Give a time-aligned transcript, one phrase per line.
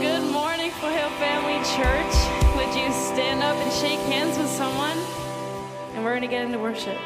[0.00, 2.14] good morning, Foothill Family Church.
[2.54, 4.96] Would you stand up and shake hands with someone?
[5.94, 6.98] And we're going to get into worship.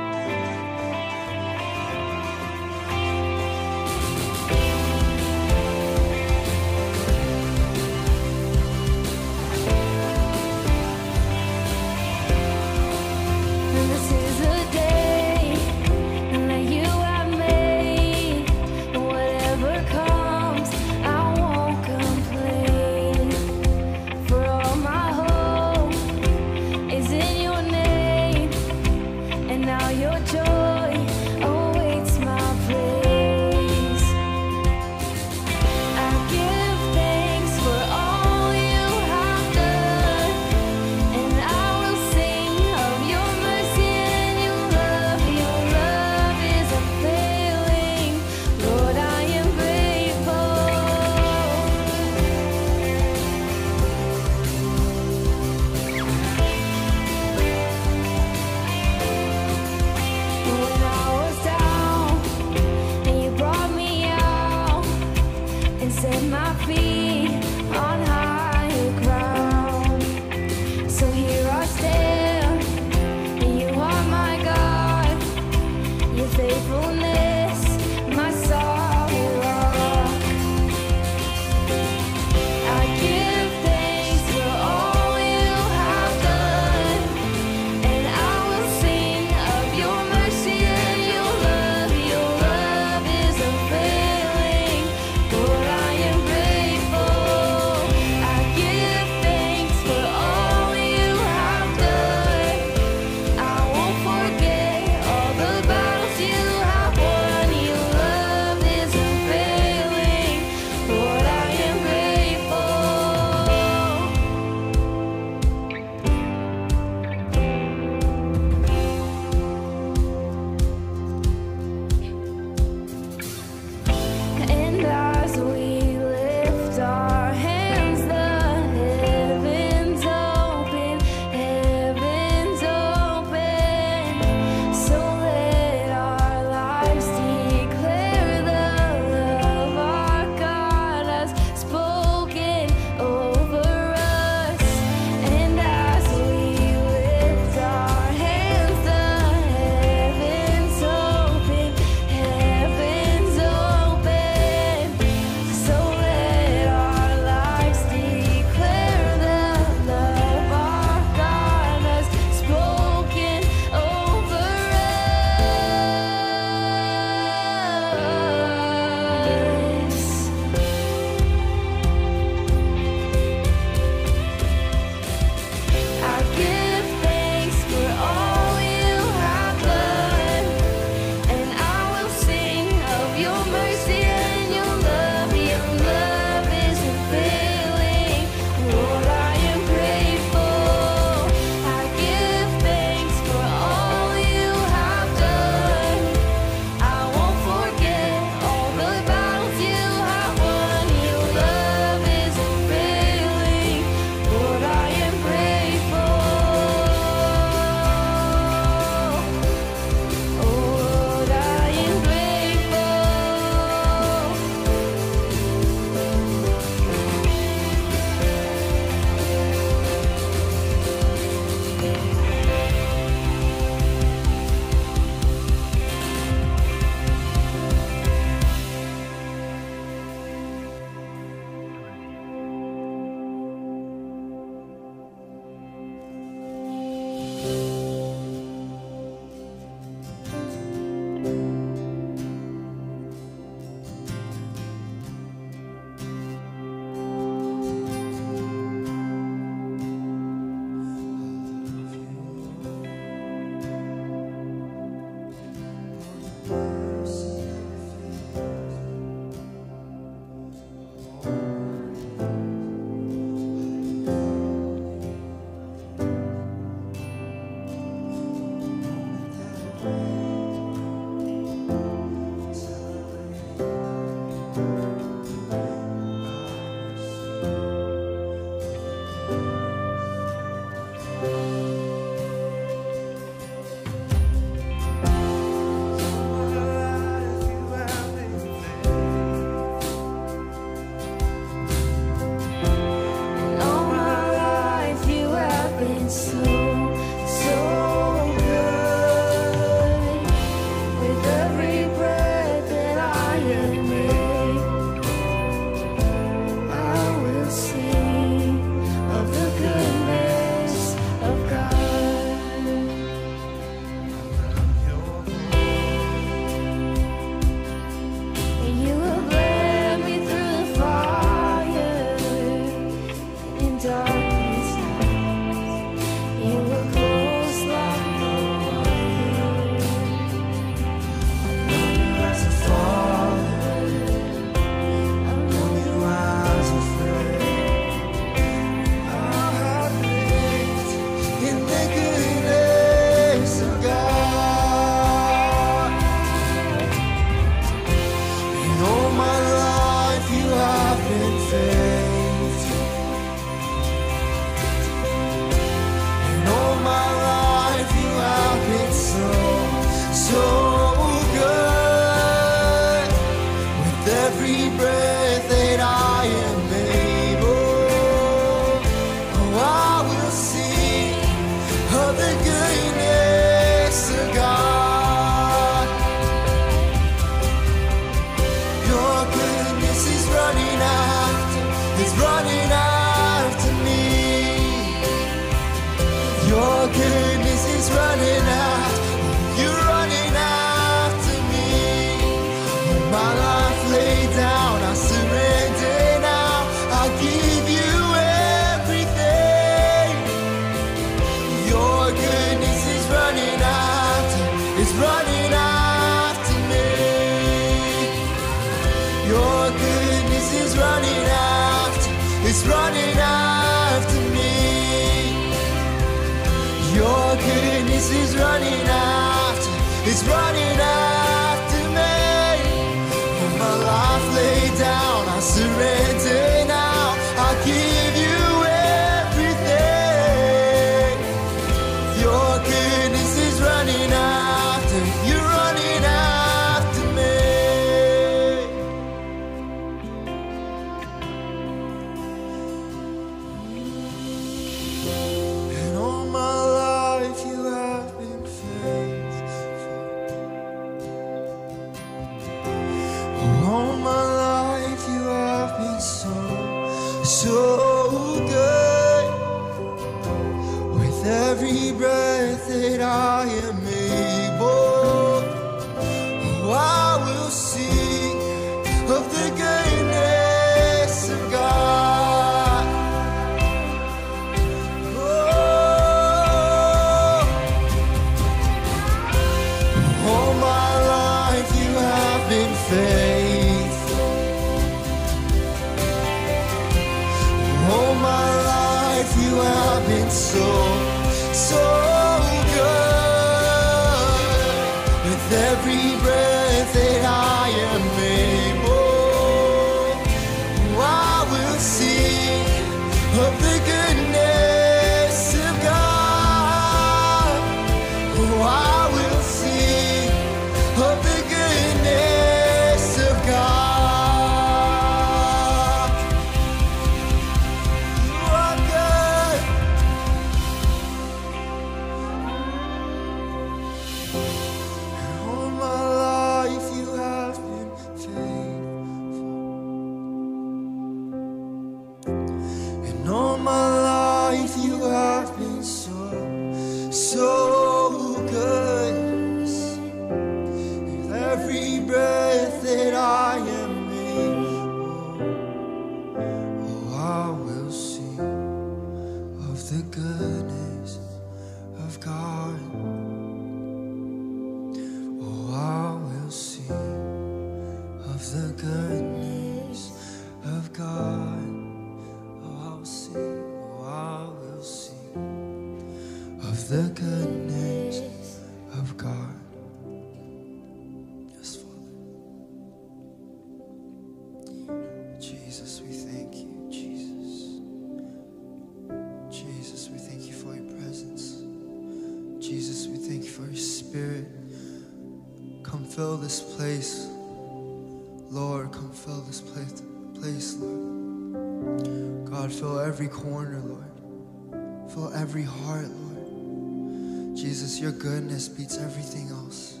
[595.54, 597.56] every heart, Lord.
[597.56, 600.00] Jesus, your goodness beats everything else,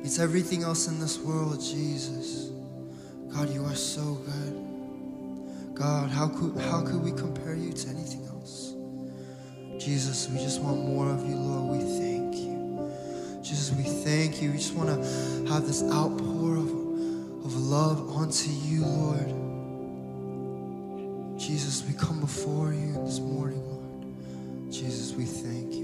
[0.00, 2.52] beats everything else in this world, Jesus.
[3.28, 5.74] God, you are so good.
[5.74, 8.74] God, how could, how could we compare you to anything else?
[9.84, 11.76] Jesus, we just want more of you, Lord.
[11.76, 12.88] We thank you.
[13.42, 14.52] Jesus, we thank you.
[14.52, 19.34] We just want to have this outpour of, of love onto you, Lord.
[21.36, 23.73] Jesus, we come before you this morning,
[24.84, 25.83] Jesus, we thank you.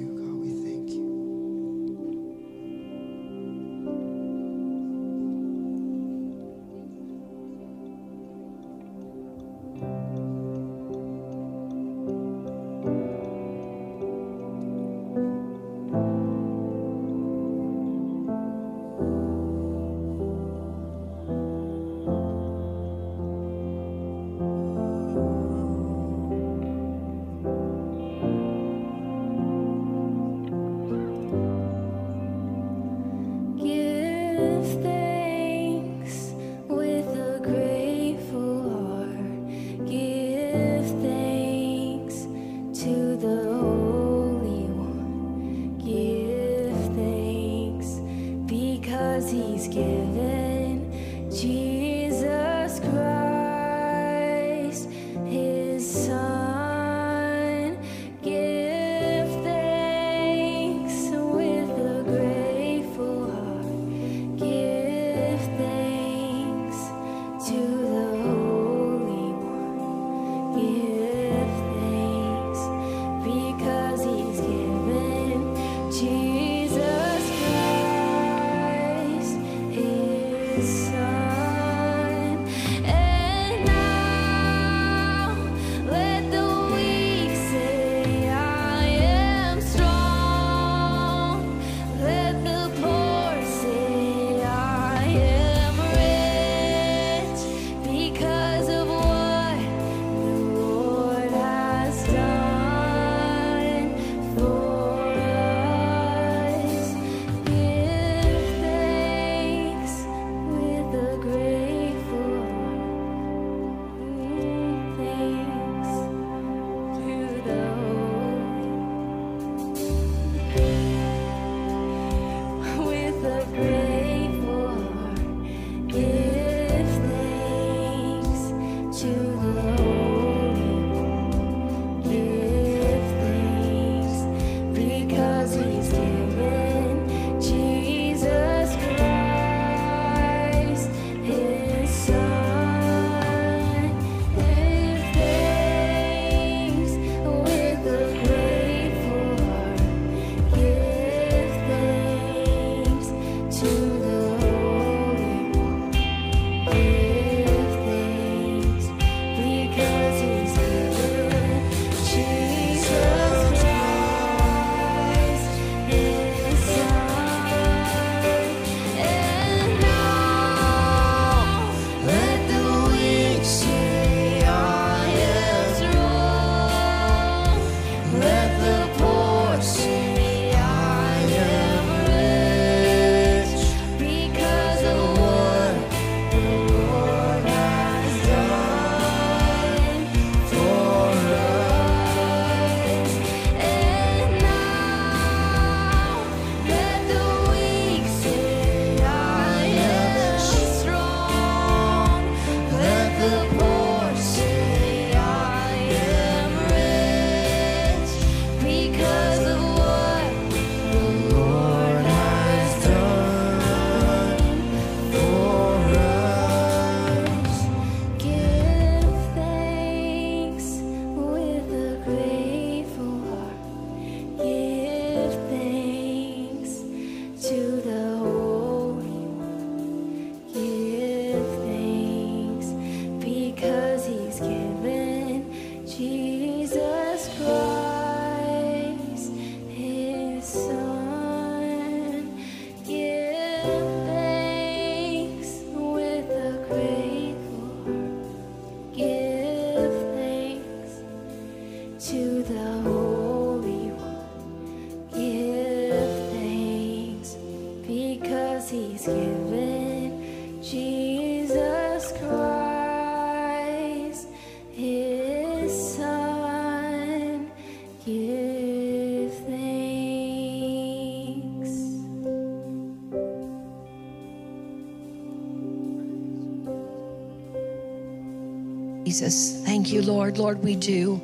[279.11, 280.39] Jesus, thank you, Lord.
[280.39, 281.21] Lord, we do.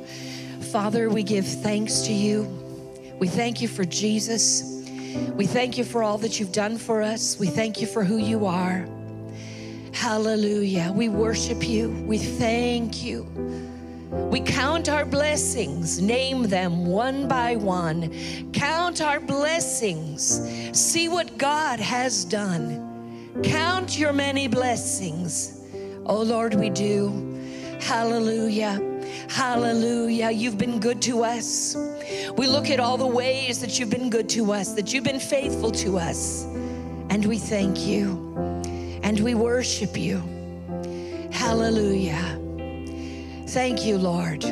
[0.73, 2.43] Father, we give thanks to you.
[3.17, 4.83] We thank you for Jesus.
[5.37, 7.39] We thank you for all that you've done for us.
[7.39, 8.85] We thank you for who you are.
[9.93, 10.91] Hallelujah.
[10.93, 11.91] We worship you.
[12.05, 13.23] We thank you.
[14.11, 18.13] We count our blessings, name them one by one.
[18.51, 20.41] Count our blessings.
[20.77, 23.31] See what God has done.
[23.45, 25.61] Count your many blessings.
[26.05, 27.26] Oh Lord, we do.
[27.81, 28.81] Hallelujah.
[29.29, 30.31] Hallelujah.
[30.31, 31.75] You've been good to us.
[32.37, 35.19] We look at all the ways that you've been good to us, that you've been
[35.19, 36.45] faithful to us.
[37.09, 38.25] And we thank you.
[39.03, 40.21] And we worship you.
[41.31, 42.39] Hallelujah.
[43.47, 44.43] Thank you, Lord.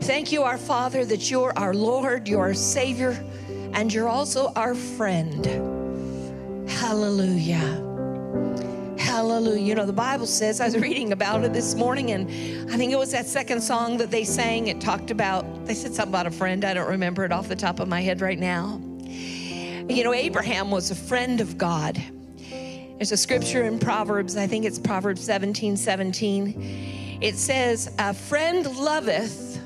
[0.00, 3.22] Thank you, our Father, that you're our Lord, you're our Savior,
[3.74, 5.44] and you're also our friend.
[6.68, 7.89] Hallelujah.
[9.20, 9.60] Hallelujah.
[9.60, 12.26] You know, the Bible says, I was reading about it this morning, and
[12.72, 14.68] I think it was that second song that they sang.
[14.68, 16.64] It talked about, they said something about a friend.
[16.64, 18.80] I don't remember it off the top of my head right now.
[19.04, 22.02] You know, Abraham was a friend of God.
[22.48, 27.18] There's a scripture in Proverbs, I think it's Proverbs 17 17.
[27.20, 29.60] It says, A friend loveth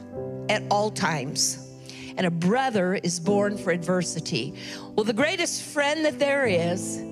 [0.49, 1.71] at all times,
[2.17, 4.53] and a brother is born for adversity.
[4.97, 7.04] Well, the greatest friend that there is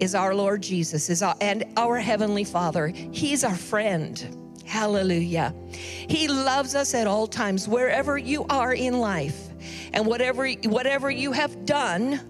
[0.00, 2.88] is our Lord Jesus is our, and our heavenly Father.
[2.88, 4.40] He's our friend.
[4.64, 5.54] Hallelujah.
[5.70, 9.48] He loves us at all times wherever you are in life
[9.92, 12.20] and whatever whatever you have done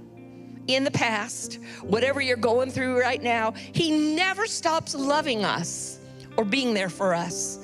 [0.66, 5.98] in the past, whatever you're going through right now, he never stops loving us
[6.36, 7.58] or being there for us.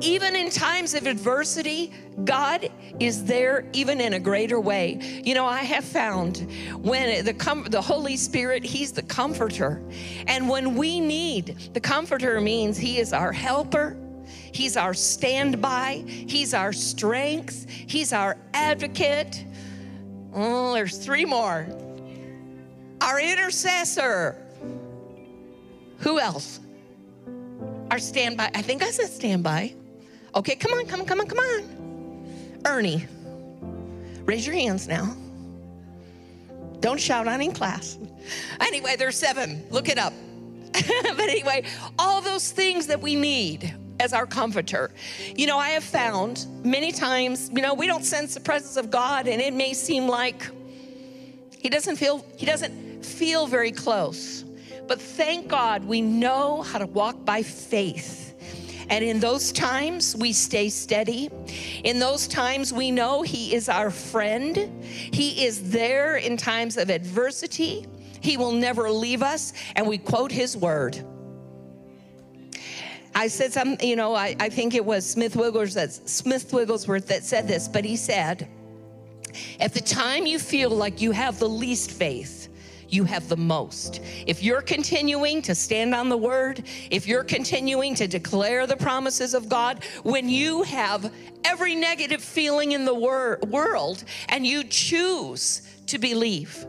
[0.00, 1.92] Even in times of adversity,
[2.24, 5.22] God is there even in a greater way.
[5.24, 9.82] You know, I have found when the com- the Holy Spirit, he's the comforter.
[10.26, 13.96] And when we need, the comforter means he is our helper.
[14.52, 16.04] He's our standby.
[16.06, 17.68] He's our strength.
[17.68, 19.44] He's our advocate.
[20.34, 21.66] Oh, there's three more.
[23.00, 24.36] Our intercessor.
[25.98, 26.60] Who else?
[27.92, 28.50] Our standby.
[28.54, 29.74] I think I said standby.
[30.34, 32.62] Okay, come on, come on, come on, come on.
[32.64, 33.06] Ernie,
[34.24, 35.14] raise your hands now.
[36.80, 37.98] Don't shout on in class.
[38.60, 39.62] Anyway, there's seven.
[39.68, 40.14] Look it up.
[40.72, 41.64] but anyway,
[41.98, 44.90] all those things that we need as our comforter.
[45.36, 48.90] You know, I have found many times, you know, we don't sense the presence of
[48.90, 50.46] God and it may seem like
[51.58, 54.46] he doesn't feel he doesn't feel very close.
[54.92, 58.34] But thank God we know how to walk by faith.
[58.90, 61.30] And in those times, we stay steady.
[61.82, 64.84] In those times, we know He is our friend.
[64.84, 67.86] He is there in times of adversity.
[68.20, 69.54] He will never leave us.
[69.76, 71.02] And we quote His word.
[73.14, 77.06] I said some, you know, I, I think it was Smith Wigglesworth that, Smith Wigglesworth
[77.06, 78.46] that said this, but he said,
[79.58, 82.41] at the time you feel like you have the least faith,
[82.92, 84.00] you have the most.
[84.26, 89.34] If you're continuing to stand on the word, if you're continuing to declare the promises
[89.34, 91.12] of God, when you have
[91.44, 96.66] every negative feeling in the wor- world and you choose to believe,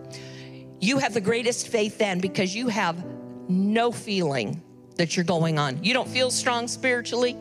[0.80, 3.04] you have the greatest faith then because you have
[3.50, 4.62] no feeling
[4.96, 5.84] that you're going on.
[5.84, 7.38] You don't feel strong spiritually.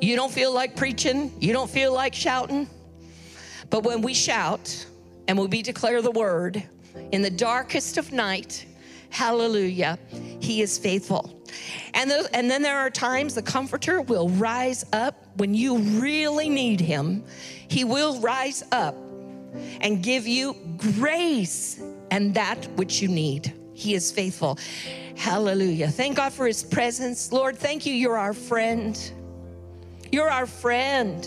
[0.00, 1.32] You don't feel like preaching.
[1.40, 2.68] You don't feel like shouting.
[3.70, 4.86] But when we shout
[5.28, 6.62] and we declare the word
[7.12, 8.66] in the darkest of night,
[9.10, 9.98] hallelujah,
[10.40, 11.42] he is faithful.
[11.94, 16.80] And, and then there are times the comforter will rise up when you really need
[16.80, 17.24] him.
[17.68, 18.94] He will rise up
[19.80, 20.56] and give you
[20.98, 23.52] grace and that which you need.
[23.74, 24.58] He is faithful.
[25.16, 25.88] Hallelujah.
[25.88, 27.32] Thank God for his presence.
[27.32, 27.92] Lord, thank you.
[27.92, 28.98] You're our friend.
[30.10, 31.26] You're our friend.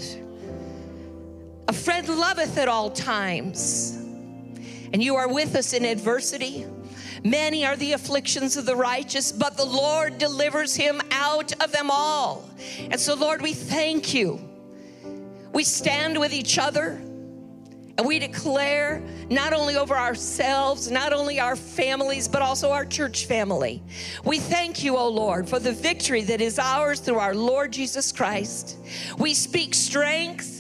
[1.68, 4.05] A friend loveth at all times.
[4.96, 6.66] And you are with us in adversity.
[7.22, 11.92] Many are the afflictions of the righteous, but the Lord delivers him out of them
[11.92, 12.50] all.
[12.80, 14.40] And so, Lord, we thank you.
[15.52, 16.92] We stand with each other
[17.98, 23.26] and we declare not only over ourselves, not only our families, but also our church
[23.26, 23.84] family.
[24.24, 28.14] We thank you, O Lord, for the victory that is ours through our Lord Jesus
[28.14, 28.78] Christ.
[29.18, 30.55] We speak strength.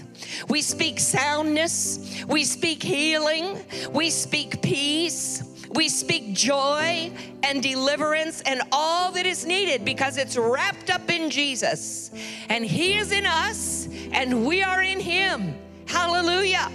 [0.49, 2.23] We speak soundness.
[2.27, 3.59] We speak healing.
[3.91, 5.43] We speak peace.
[5.71, 7.11] We speak joy
[7.43, 12.11] and deliverance and all that is needed because it's wrapped up in Jesus.
[12.49, 15.55] And He is in us and we are in Him.
[15.85, 16.71] Hallelujah.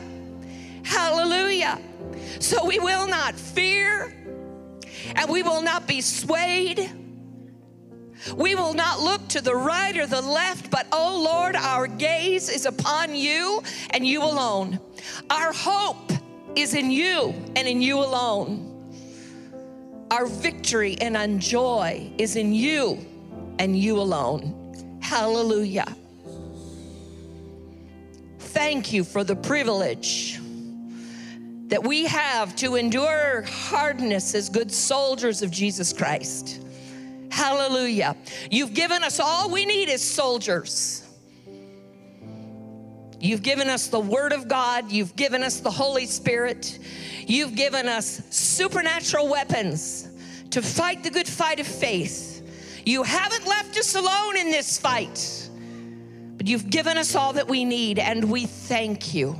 [0.84, 1.80] Hallelujah.
[2.40, 4.14] So we will not fear
[5.16, 6.99] and we will not be swayed.
[8.36, 12.48] We will not look to the right or the left, but oh Lord, our gaze
[12.48, 14.78] is upon you and you alone.
[15.30, 16.12] Our hope
[16.56, 18.66] is in you and in you alone.
[20.10, 22.98] Our victory and our joy is in you
[23.58, 24.98] and you alone.
[25.00, 25.86] Hallelujah.
[28.38, 30.40] Thank you for the privilege
[31.68, 36.60] that we have to endure hardness as good soldiers of Jesus Christ.
[37.30, 38.16] Hallelujah.
[38.50, 41.06] You've given us all we need as soldiers.
[43.20, 44.90] You've given us the Word of God.
[44.90, 46.78] You've given us the Holy Spirit.
[47.26, 50.08] You've given us supernatural weapons
[50.50, 52.42] to fight the good fight of faith.
[52.84, 55.48] You haven't left us alone in this fight,
[56.36, 59.36] but you've given us all that we need, and we thank you.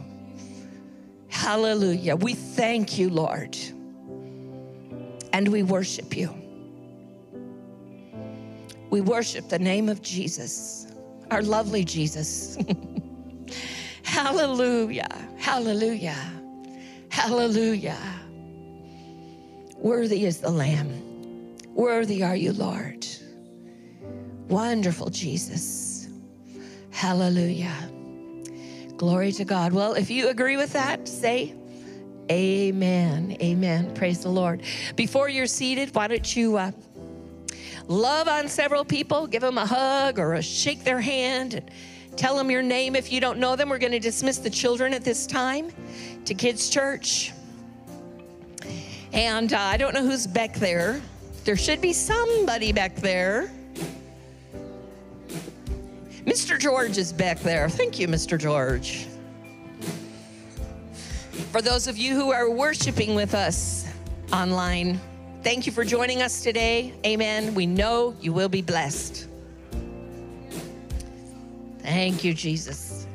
[1.28, 2.16] Hallelujah.
[2.16, 3.56] We thank you, Lord,
[5.32, 6.39] and we worship you.
[8.90, 10.88] We worship the name of Jesus,
[11.30, 12.58] our lovely Jesus.
[14.02, 15.08] Hallelujah.
[15.38, 16.18] Hallelujah.
[17.08, 17.98] Hallelujah.
[19.76, 21.56] Worthy is the Lamb.
[21.74, 23.06] Worthy are you, Lord.
[24.48, 26.08] Wonderful Jesus.
[26.90, 27.74] Hallelujah.
[28.96, 29.72] Glory to God.
[29.72, 31.54] Well, if you agree with that, say
[32.30, 33.36] amen.
[33.40, 33.94] Amen.
[33.94, 34.62] Praise the Lord.
[34.96, 36.72] Before you're seated, why don't you uh,
[37.90, 41.70] love on several people, give them a hug or a shake their hand and
[42.16, 43.68] tell them your name if you don't know them.
[43.68, 45.72] We're going to dismiss the children at this time
[46.24, 47.32] to kids' church.
[49.12, 51.02] And uh, I don't know who's back there.
[51.44, 53.50] There should be somebody back there.
[56.24, 56.60] Mr.
[56.60, 57.68] George is back there.
[57.68, 58.38] Thank you, Mr.
[58.38, 59.08] George.
[61.50, 63.84] For those of you who are worshiping with us
[64.32, 65.00] online,
[65.42, 66.94] thank you for joining us today.
[67.04, 67.54] Amen.
[67.54, 69.26] We know you will be blessed.
[71.80, 73.06] Thank you, Jesus.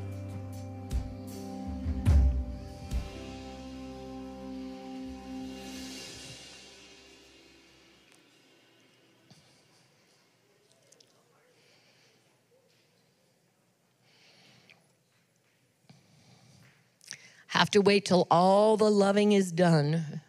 [17.47, 20.21] Have to wait till all the loving is done.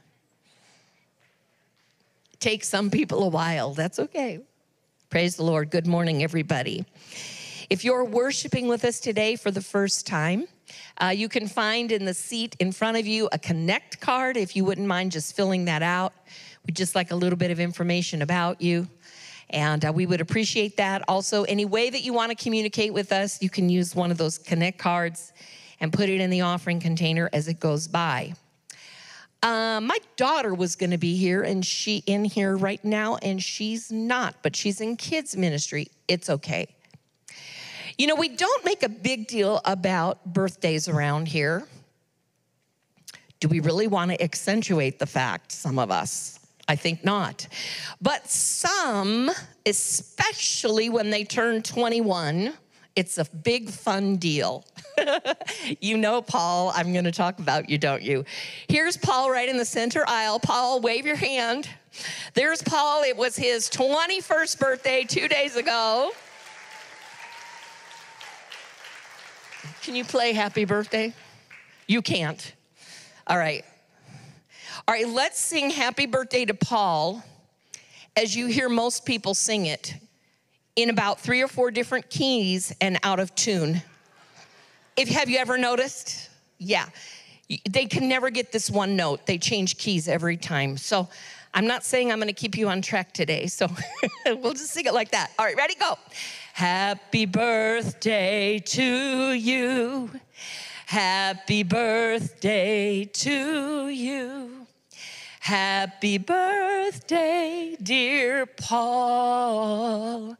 [2.40, 3.72] Takes some people a while.
[3.72, 4.40] That's okay.
[5.08, 5.70] Praise the Lord.
[5.70, 6.84] Good morning, everybody.
[7.70, 10.46] If you're worshiping with us today for the first time,
[11.00, 14.54] uh, you can find in the seat in front of you a connect card if
[14.54, 16.12] you wouldn't mind just filling that out.
[16.66, 18.88] We'd just like a little bit of information about you.
[19.50, 21.02] And uh, we would appreciate that.
[21.08, 24.18] Also, any way that you want to communicate with us, you can use one of
[24.18, 25.32] those connect cards
[25.80, 28.34] and put it in the offering container as it goes by.
[29.46, 33.40] Uh, my daughter was going to be here, and she in here right now, and
[33.40, 35.86] she's not, but she's in kids ministry.
[36.08, 36.66] It's okay.
[37.96, 41.64] You know, we don't make a big deal about birthdays around here.
[43.38, 45.52] Do we really want to accentuate the fact?
[45.52, 46.40] Some of us.
[46.66, 47.46] I think not.
[48.02, 49.30] But some,
[49.64, 52.52] especially when they turn 21,
[52.96, 54.64] it's a big fun deal.
[55.80, 58.24] you know, Paul, I'm going to talk about you, don't you?
[58.68, 60.40] Here's Paul right in the center aisle.
[60.40, 61.68] Paul, wave your hand.
[62.32, 63.04] There's Paul.
[63.04, 66.10] It was his 21st birthday two days ago.
[69.82, 71.12] Can you play happy birthday?
[71.86, 72.54] You can't.
[73.26, 73.64] All right.
[74.88, 77.22] All right, let's sing happy birthday to Paul
[78.16, 79.94] as you hear most people sing it
[80.76, 83.82] in about three or four different keys and out of tune.
[84.96, 86.30] If have you ever noticed?
[86.58, 86.86] Yeah.
[87.68, 89.26] They can never get this one note.
[89.26, 90.76] They change keys every time.
[90.76, 91.08] So
[91.54, 93.46] I'm not saying I'm going to keep you on track today.
[93.46, 93.68] So
[94.26, 95.32] we'll just sing it like that.
[95.38, 95.74] All right, ready?
[95.74, 95.96] Go.
[96.52, 100.10] Happy birthday to you.
[100.86, 104.65] Happy birthday to you.
[105.46, 110.36] Happy birthday, dear Paul.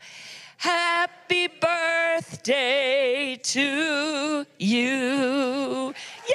[0.56, 5.94] Happy birthday to you.
[6.28, 6.34] Yay!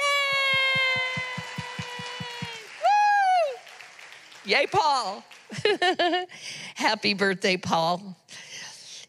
[2.80, 3.58] Woo!
[4.46, 5.22] Yay, Paul.
[6.74, 8.16] Happy birthday, Paul.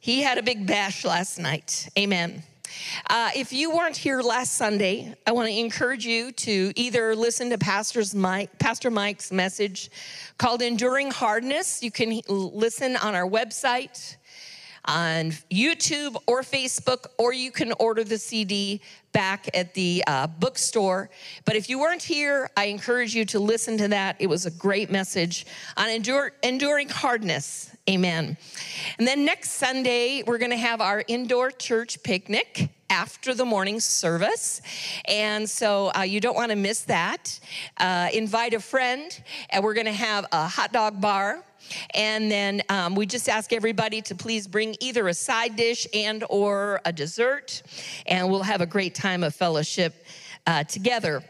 [0.02, 1.88] He had a big bash last night.
[1.98, 2.44] Amen.
[3.10, 7.50] Uh, if you weren't here last Sunday, I want to encourage you to either listen
[7.50, 9.90] to Pastor's Mike, Pastor Mike's message
[10.38, 11.84] called Enduring Hardness.
[11.84, 14.18] You can listen on our website,
[14.86, 21.10] on YouTube or Facebook, or you can order the CD back at the uh, bookstore.
[21.46, 24.18] But if you weren't here, I encourage you to listen to that.
[24.20, 25.46] It was a great message
[25.78, 27.76] on endure, enduring hardness.
[27.90, 28.38] Amen.
[28.98, 33.80] And then next Sunday, we're going to have our indoor church picnic after the morning
[33.80, 34.62] service.
[35.06, 37.40] And so uh, you don't want to miss that.
[37.78, 41.44] Uh, invite a friend, and we're going to have a hot dog bar.
[41.94, 46.24] And then um, we just ask everybody to please bring either a side dish and
[46.30, 47.62] or a dessert,
[48.06, 50.06] and we'll have a great time of fellowship
[50.48, 51.24] uh, together.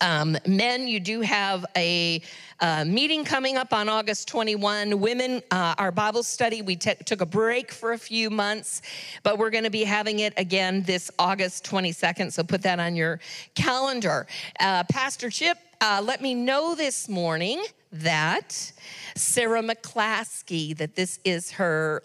[0.00, 2.20] Um, men, you do have a
[2.60, 4.98] uh, meeting coming up on August 21.
[4.98, 8.82] Women, uh, our Bible study, we t- took a break for a few months,
[9.22, 12.32] but we're going to be having it again this August 22nd.
[12.32, 13.20] So put that on your
[13.54, 14.26] calendar.
[14.58, 17.60] Uh, Pastor Chip uh, let me know this morning
[17.92, 18.72] that
[19.14, 22.02] Sarah McClaskey, that this is her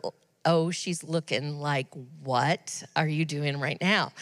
[0.48, 1.88] oh, she's looking like,
[2.24, 4.14] what are you doing right now?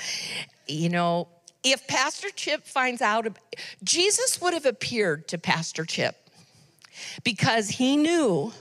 [0.67, 1.27] You know,
[1.63, 3.27] if Pastor Chip finds out,
[3.83, 6.15] Jesus would have appeared to Pastor Chip
[7.23, 8.51] because he knew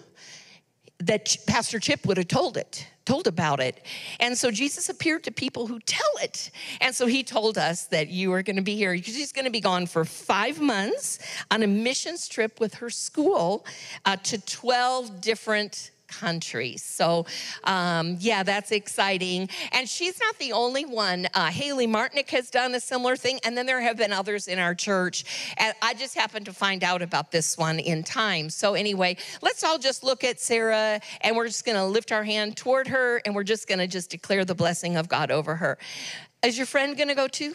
[0.99, 3.85] that Pastor Chip would have told it, told about it.
[4.21, 6.51] And so Jesus appeared to people who tell it.
[6.81, 8.97] And so he told us that you are going to be here.
[8.97, 11.19] She's going to be gone for five months
[11.51, 13.67] on a missions trip with her school
[14.05, 15.91] uh, to 12 different
[16.21, 16.83] countries.
[16.83, 17.27] So,
[17.65, 19.49] um, yeah, that's exciting.
[19.73, 21.27] And she's not the only one.
[21.35, 24.59] Uh, Haley Martinick has done a similar thing, and then there have been others in
[24.59, 25.25] our church.
[25.57, 28.51] And I just happened to find out about this one in time.
[28.51, 32.25] So, anyway, let's all just look at Sarah, and we're just going to lift our
[32.25, 35.57] hand toward her, and we're just going to just declare the blessing of God over
[35.57, 35.79] her.
[36.45, 37.55] Is your friend going to go too?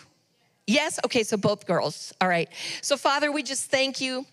[0.68, 1.00] Yes?
[1.06, 2.14] Okay, so both girls.
[2.22, 2.50] All right.
[2.82, 4.26] So, Father, we just thank you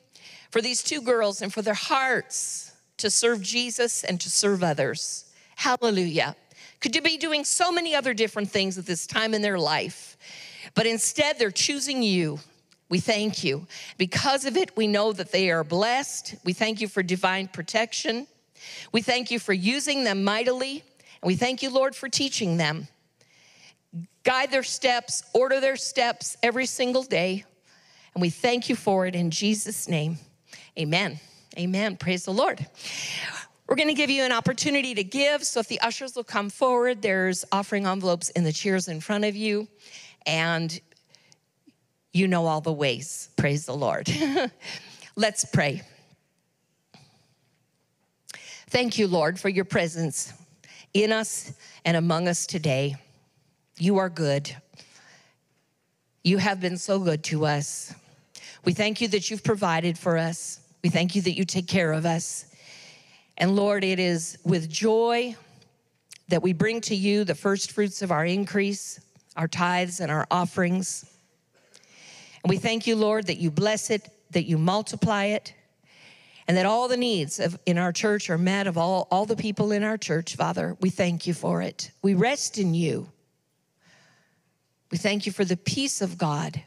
[0.51, 2.66] for these two girls and for their hearts
[2.99, 5.25] to serve Jesus and to serve others.
[5.57, 6.37] Hallelujah.
[6.81, 10.17] Could you be doing so many other different things at this time in their life?
[10.75, 12.39] But instead, they're choosing you.
[12.89, 13.67] We thank you.
[13.99, 16.37] Because of it, we know that they are blessed.
[16.45, 18.27] We thank you for divine protection.
[18.93, 20.85] We thank you for using them mightily.
[21.23, 22.89] And we thank you, Lord, for teaching them.
[24.23, 27.45] Guide their steps, order their steps every single day.
[28.15, 30.19] And we thank you for it in Jesus' name.
[30.79, 31.19] Amen.
[31.59, 31.97] Amen.
[31.97, 32.67] Praise the Lord.
[33.67, 35.43] We're going to give you an opportunity to give.
[35.43, 39.25] So if the ushers will come forward, there's offering envelopes in the chairs in front
[39.25, 39.67] of you.
[40.27, 40.79] And
[42.13, 43.31] you know all the ways.
[43.37, 44.09] Praise the Lord.
[45.17, 45.83] Let's pray.
[48.69, 50.33] Thank you, Lord, for your presence
[50.93, 51.53] in us
[51.85, 52.97] and among us today.
[53.79, 54.55] You are good.
[56.23, 57.95] You have been so good to us.
[58.65, 60.61] We thank you that you've provided for us.
[60.87, 62.47] We thank you that you take care of us.
[63.39, 65.35] And Lord, it is with joy
[66.29, 69.01] that we bring to you the first fruits of our increase,
[69.37, 71.05] our tithes and our offerings.
[72.45, 75.55] And we thank you, Lord, that you bless it, that you multiply it,
[76.47, 79.35] and that all the needs of, in our church are met of all, all the
[79.35, 80.77] people in our church, Father.
[80.81, 81.91] We thank you for it.
[82.01, 83.11] We rest in you.
[84.93, 86.63] We thank you for the peace of God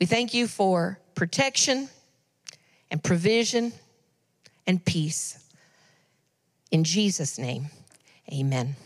[0.00, 1.90] We thank you for protection
[2.90, 3.72] and provision
[4.66, 5.38] and peace.
[6.70, 7.66] In Jesus' name,
[8.32, 8.76] amen.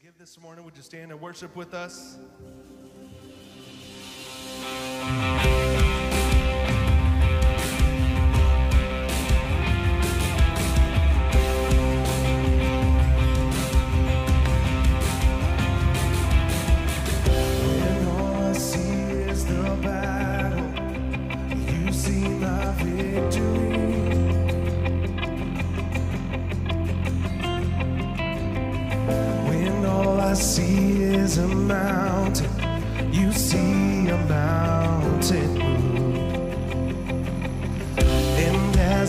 [0.00, 2.16] give this morning, would you stand and worship with us?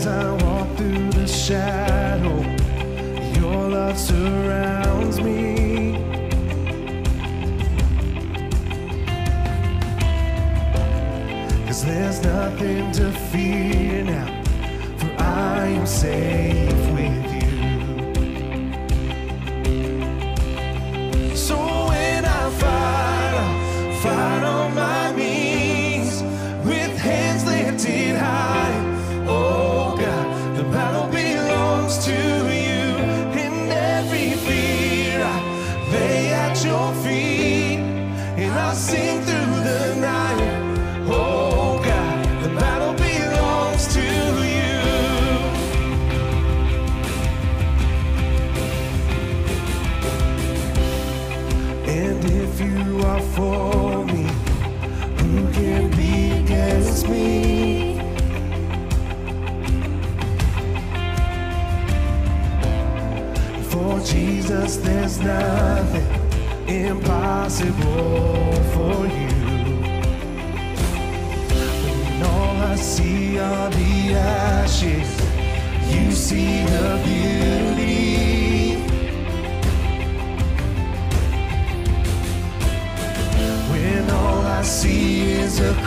[0.00, 2.40] as I walk through the shadow,
[3.38, 5.94] your love surrounds me.
[11.66, 14.42] Cause there's nothing to fear now,
[14.96, 16.99] for I am safe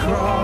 [0.04, 0.43] cross.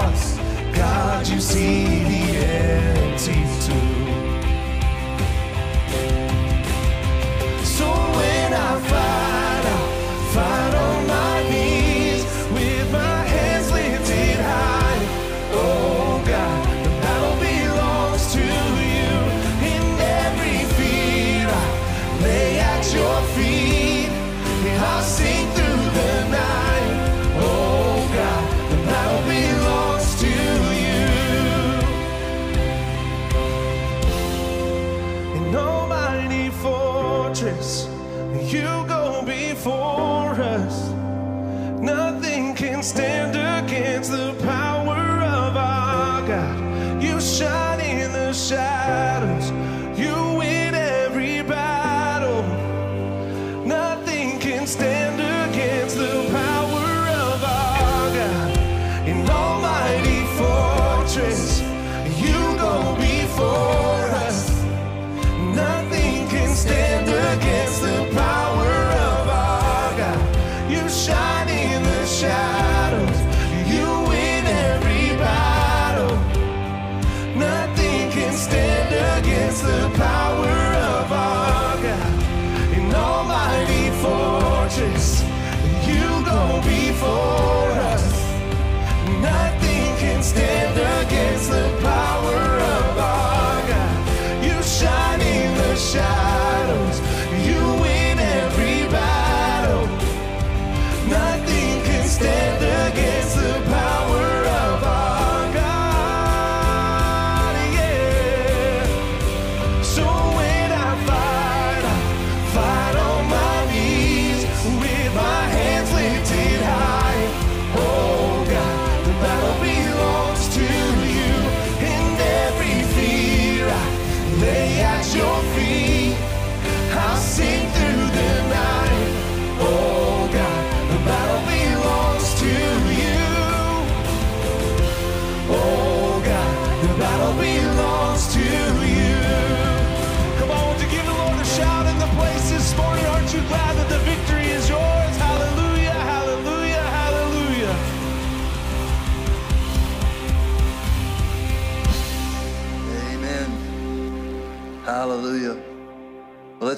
[72.19, 72.58] shine.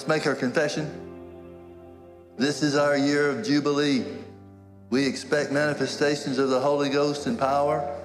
[0.02, 0.90] Let's make our confession.
[2.36, 4.04] This is our year of Jubilee.
[4.90, 8.02] We expect manifestations of the Holy Ghost and power.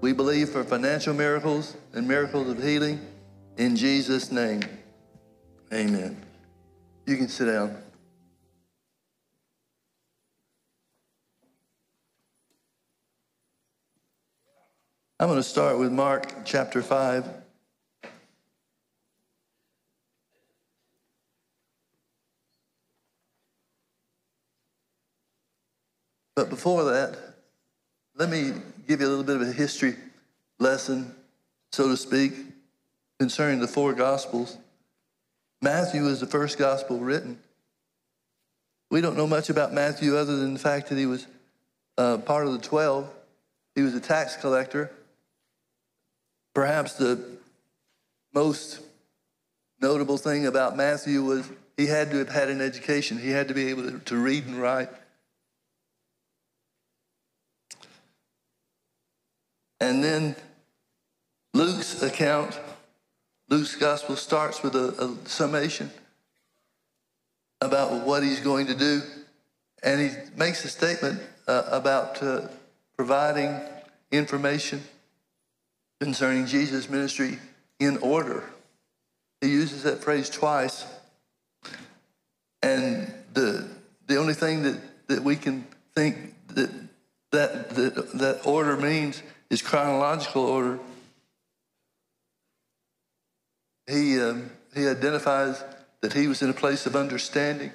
[0.00, 3.04] We believe for financial miracles and miracles of healing.
[3.56, 4.62] In Jesus' name,
[5.72, 6.24] amen.
[7.04, 7.76] You can sit down.
[15.18, 17.24] I'm going to start with Mark chapter 5.
[26.34, 27.16] But before that,
[28.16, 28.52] let me
[28.86, 29.96] give you a little bit of a history
[30.58, 31.14] lesson,
[31.72, 32.32] so to speak,
[33.18, 34.56] concerning the four Gospels.
[35.62, 37.38] Matthew is the first Gospel written.
[38.90, 41.26] We don't know much about Matthew other than the fact that he was
[41.96, 43.08] uh, part of the 12.
[43.74, 44.90] He was a tax collector,
[46.54, 47.22] perhaps the
[48.34, 48.80] most
[49.80, 53.18] notable thing about Matthew was he had to have had an education.
[53.18, 54.90] He had to be able to, to read and write.
[59.80, 60.36] And then
[61.54, 62.58] Luke's account,
[63.48, 65.90] Luke's gospel starts with a, a summation
[67.60, 69.02] about what he's going to do.
[69.82, 72.48] And he makes a statement uh, about uh,
[72.96, 73.58] providing
[74.12, 74.82] information
[76.00, 77.38] concerning Jesus' ministry
[77.78, 78.44] in order.
[79.40, 80.84] He uses that phrase twice.
[82.62, 83.68] And the,
[84.06, 84.78] the only thing that,
[85.08, 86.70] that we can think that,
[87.32, 90.78] that, that, that order means is chronological order.
[93.86, 95.62] He, um, he identifies
[96.00, 97.72] that he was in a place of understanding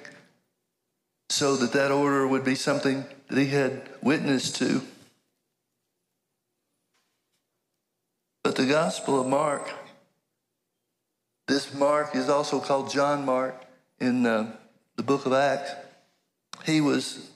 [1.28, 4.82] so that that order would be something that he had witnessed to.
[8.42, 9.68] But the Gospel of Mark,
[11.48, 13.64] this Mark is also called John Mark
[13.98, 14.52] in uh,
[14.96, 15.72] the book of Acts.
[16.64, 17.30] He was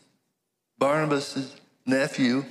[0.78, 2.45] Barnabas' nephew,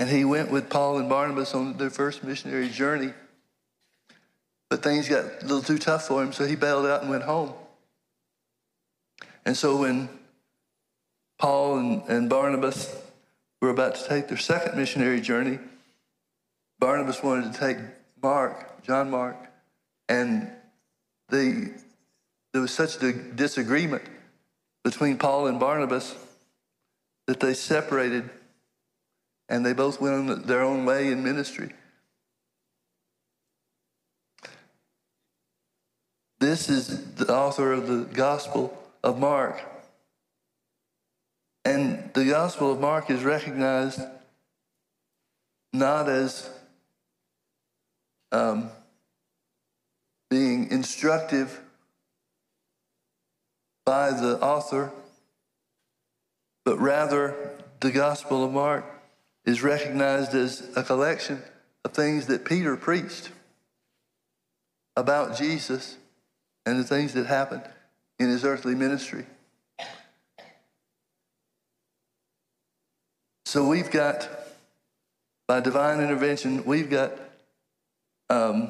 [0.00, 3.12] and he went with Paul and Barnabas on their first missionary journey.
[4.70, 7.24] But things got a little too tough for him, so he bailed out and went
[7.24, 7.52] home.
[9.44, 10.08] And so when
[11.38, 12.96] Paul and, and Barnabas
[13.60, 15.58] were about to take their second missionary journey,
[16.78, 17.76] Barnabas wanted to take
[18.22, 19.36] Mark, John Mark,
[20.08, 20.50] and
[21.28, 21.72] they,
[22.54, 24.04] there was such a disagreement
[24.82, 26.14] between Paul and Barnabas
[27.26, 28.30] that they separated
[29.50, 31.70] and they both went on their own way in ministry.
[36.38, 39.60] This is the author of the Gospel of Mark.
[41.64, 44.00] And the Gospel of Mark is recognized
[45.72, 46.48] not as
[48.32, 48.70] um,
[50.30, 51.60] being instructive
[53.84, 54.92] by the author,
[56.64, 57.34] but rather
[57.80, 58.99] the Gospel of Mark
[59.50, 61.42] is recognized as a collection
[61.84, 63.30] of things that Peter preached
[64.96, 65.96] about Jesus
[66.64, 67.64] and the things that happened
[68.20, 69.26] in his earthly ministry.
[73.44, 74.28] So we've got,
[75.48, 77.10] by divine intervention, we've got
[78.28, 78.68] um,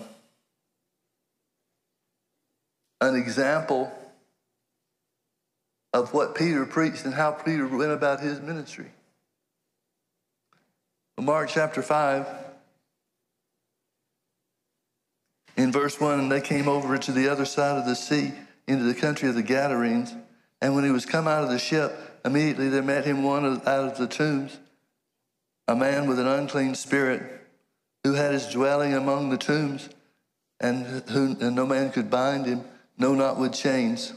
[3.03, 3.93] an example
[5.93, 8.87] of what Peter preached and how Peter went about his ministry.
[11.21, 12.27] Mark chapter 5,
[15.57, 18.33] in verse 1, and they came over to the other side of the sea
[18.67, 20.15] into the country of the Gadarenes.
[20.63, 21.93] And when he was come out of the ship,
[22.25, 24.59] immediately there met him one out of the tombs,
[25.69, 27.23] a man with an unclean spirit,
[28.05, 29.91] who had his dwelling among the tombs,
[30.59, 32.65] and who and no man could bind him,
[32.97, 34.15] no, not with chains,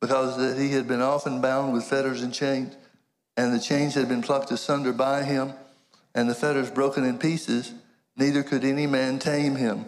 [0.00, 2.76] because that he had been often bound with fetters and chains,
[3.36, 5.52] and the chains had been plucked asunder by him,
[6.16, 7.74] and the fetters broken in pieces,
[8.16, 9.84] neither could any man tame him.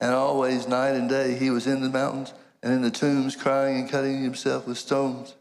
[0.00, 2.32] And always, night and day, he was in the mountains
[2.62, 5.34] and in the tombs, crying and cutting himself with stones.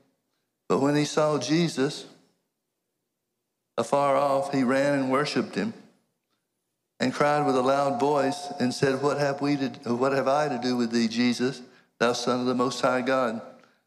[0.67, 2.05] But when he saw Jesus
[3.77, 5.73] afar off, he ran and worshipped him,
[6.99, 9.95] and cried with a loud voice and said, "What have we to?
[9.95, 11.61] What have I to do with thee, Jesus,
[11.97, 13.41] thou Son of the Most High God?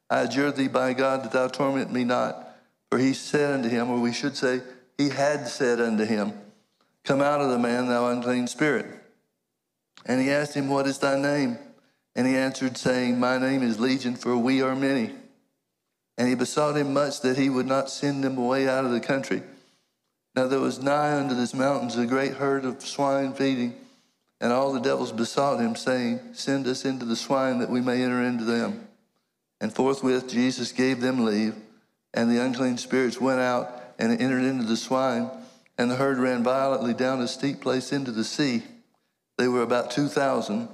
[0.09, 2.57] I adjure thee by God that thou torment me not."
[2.91, 4.63] For he said unto him, or we should say,
[4.97, 6.33] he had said unto him,
[7.05, 8.87] Come out of the man, thou unclean spirit.
[10.07, 11.59] And he asked him, What is thy name?
[12.15, 15.11] And he answered, saying, My name is Legion, for we are many.
[16.17, 19.01] And he besought him much that he would not send them away out of the
[19.01, 19.43] country.
[20.37, 23.75] Now there was nigh unto this mountains a great herd of swine feeding,
[24.41, 28.03] and all the devils besought him, saying, Send us into the swine that we may
[28.03, 28.87] enter into them.
[29.61, 31.57] And forthwith Jesus gave them leave,
[32.13, 35.31] and the unclean spirits went out and it entered into the swine,
[35.79, 38.63] and the herd ran violently down a steep place into the sea.
[39.39, 40.69] They were about 2,000,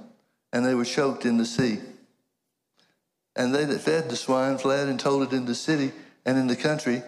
[0.53, 1.79] and they were choked in the sea.
[3.35, 5.91] And they that fed the swine fled and told it in the city
[6.25, 7.01] and in the country,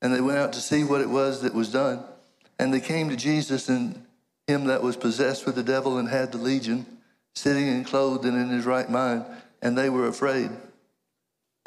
[0.00, 2.04] and they went out to see what it was that was done.
[2.58, 4.04] And they came to Jesus and
[4.46, 6.86] him that was possessed with the devil and had the legion,
[7.34, 9.24] sitting and clothed and in his right mind,
[9.62, 10.50] and they were afraid.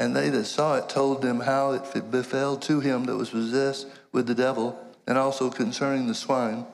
[0.01, 3.85] And they that saw it told them how it befell to him that was possessed
[4.11, 4.75] with the devil,
[5.05, 6.65] and also concerning the swine.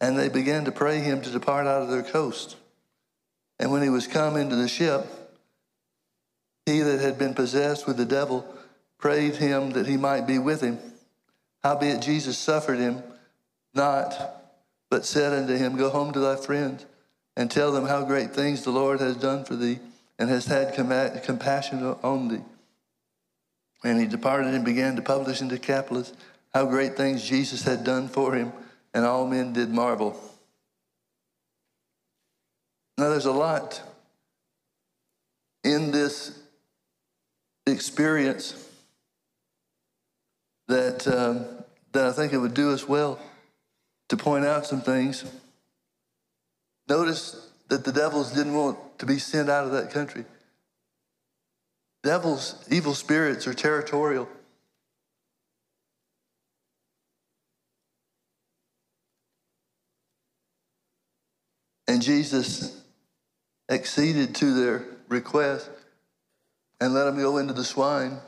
[0.00, 2.56] And they began to pray him to depart out of their coast.
[3.60, 5.06] And when he was come into the ship,
[6.64, 8.44] he that had been possessed with the devil
[8.98, 10.80] prayed him that he might be with him.
[11.62, 13.00] Howbeit Jesus suffered him
[13.74, 14.42] not,
[14.90, 16.84] but said unto him, Go home to thy friends,
[17.36, 19.78] and tell them how great things the Lord has done for thee,
[20.18, 22.42] and has had compassion on thee.
[23.86, 26.12] And he departed and began to publish in Decapolis
[26.52, 28.52] how great things Jesus had done for him,
[28.92, 30.20] and all men did marvel.
[32.98, 33.80] Now, there's a lot
[35.62, 36.36] in this
[37.64, 38.68] experience
[40.66, 41.46] that, um,
[41.92, 43.20] that I think it would do us well
[44.08, 45.24] to point out some things.
[46.88, 50.24] Notice that the devils didn't want to be sent out of that country.
[52.06, 54.28] Devils, evil spirits are territorial.
[61.88, 62.80] And Jesus
[63.68, 65.68] acceded to their request
[66.80, 68.20] and let them go into the swine.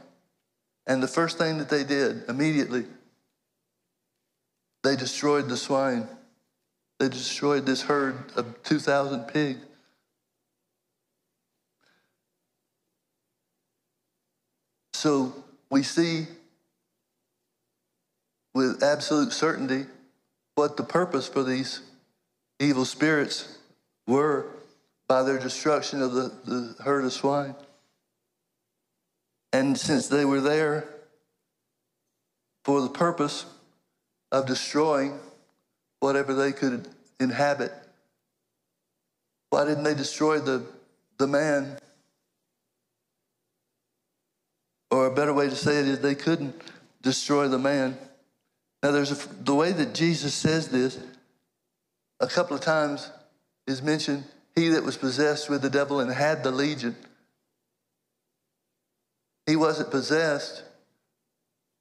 [0.89, 2.85] And the first thing that they did immediately,
[4.83, 6.09] they destroyed the swine.
[6.99, 9.68] They destroyed this herd of 2,000 pigs.
[14.99, 15.33] So
[15.71, 16.27] we see
[18.53, 19.87] with absolute certainty
[20.57, 21.83] what the purpose for these
[22.59, 23.59] evil spirits
[24.09, 24.47] were
[25.07, 27.55] by their destruction of the, the herd of swine.
[29.53, 30.89] And since they were there
[32.65, 33.47] for the purpose
[34.33, 35.21] of destroying
[36.01, 36.89] whatever they could
[37.21, 37.73] inhabit,
[39.51, 40.67] why didn't they destroy the,
[41.19, 41.79] the man?
[44.91, 46.55] Or a better way to say it is they couldn't
[47.03, 47.99] destroy the man.
[48.83, 50.99] Now, there's a, the way that Jesus says this
[52.21, 53.11] a couple of times
[53.67, 54.25] is mentioned
[54.55, 56.97] he that was possessed with the devil and had the legion.
[59.47, 60.63] He wasn't possessed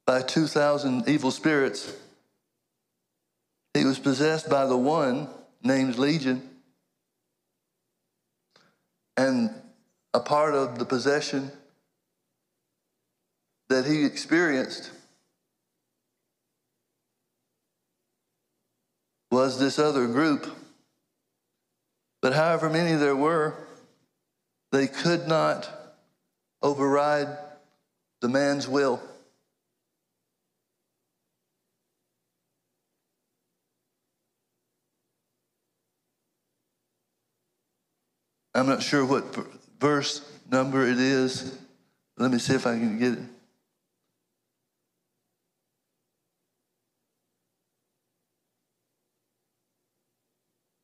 [0.06, 1.94] by 2,000 evil spirits.
[3.74, 5.28] He was possessed by the one
[5.62, 6.48] named Legion.
[9.18, 9.50] And
[10.14, 11.52] a part of the possession
[13.68, 14.90] that he experienced
[19.30, 20.46] was this other group.
[22.20, 23.54] But however many there were,
[24.72, 25.68] they could not
[26.62, 27.28] override
[28.20, 29.00] the man's will.
[38.54, 39.24] I'm not sure what
[39.78, 41.56] verse number it is.
[42.16, 43.37] Let me see if I can get it.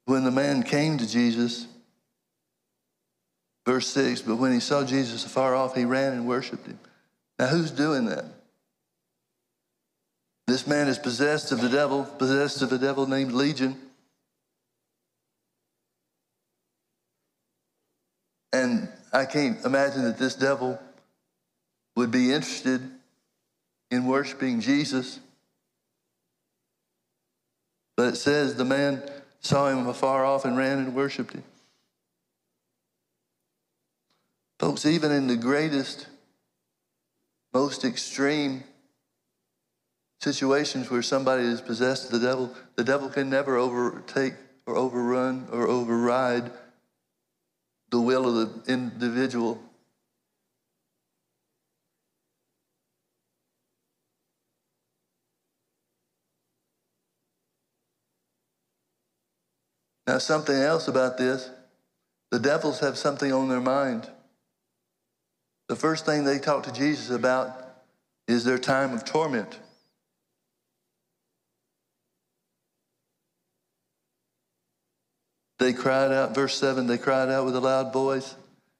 [0.06, 1.66] When the man came to Jesus,
[3.66, 6.78] verse 6, but when he saw Jesus afar off, he ran and worshiped him.
[7.38, 8.24] Now, who's doing that?
[10.46, 13.76] This man is possessed of the devil, possessed of a devil named Legion.
[18.52, 20.78] And I can't imagine that this devil
[21.96, 22.82] would be interested
[23.90, 25.18] in worshiping Jesus.
[27.96, 29.02] But it says the man
[29.44, 31.44] saw him afar off and ran and worshiped him.
[34.58, 36.06] Folks, even in the greatest,
[37.52, 38.64] most extreme
[40.20, 44.34] situations where somebody is possessed of the devil, the devil can never overtake
[44.66, 46.50] or overrun or override
[47.90, 49.60] the will of the individual.
[60.06, 61.50] Now, something else about this
[62.30, 64.10] the devils have something on their mind.
[65.68, 67.56] The first thing they talk to Jesus about
[68.26, 69.58] is their time of torment.
[75.58, 78.34] They cried out, verse 7, they cried out with a loud voice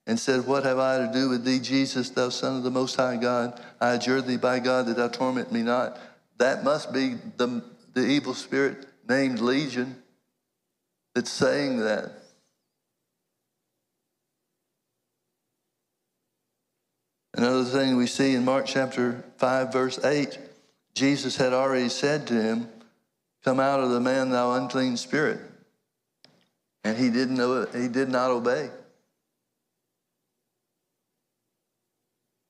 [0.05, 2.95] and said, What have I to do with thee, Jesus, thou Son of the Most
[2.97, 3.59] High God?
[3.79, 5.97] I adjure thee by God that thou torment me not.
[6.37, 7.63] That must be the,
[7.93, 10.03] the evil spirit named Legion
[11.15, 12.11] that's saying that.
[17.33, 20.37] Another thing we see in Mark chapter 5, verse 8,
[20.93, 22.69] Jesus had already said to him,
[23.43, 25.39] Come out of the man, thou unclean spirit.
[26.83, 28.69] And he didn't know he did not obey.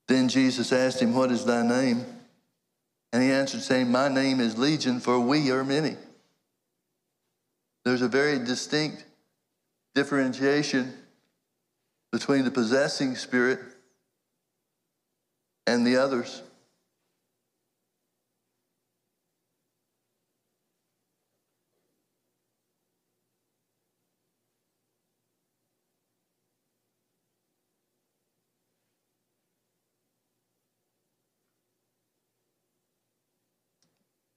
[0.08, 2.06] Then Jesus asked him, What is thy name?
[3.12, 5.96] And he answered, saying, My name is Legion, for we are many.
[7.86, 9.06] There's a very distinct
[9.94, 10.92] differentiation
[12.12, 13.60] between the possessing spirit
[15.68, 16.42] and the others.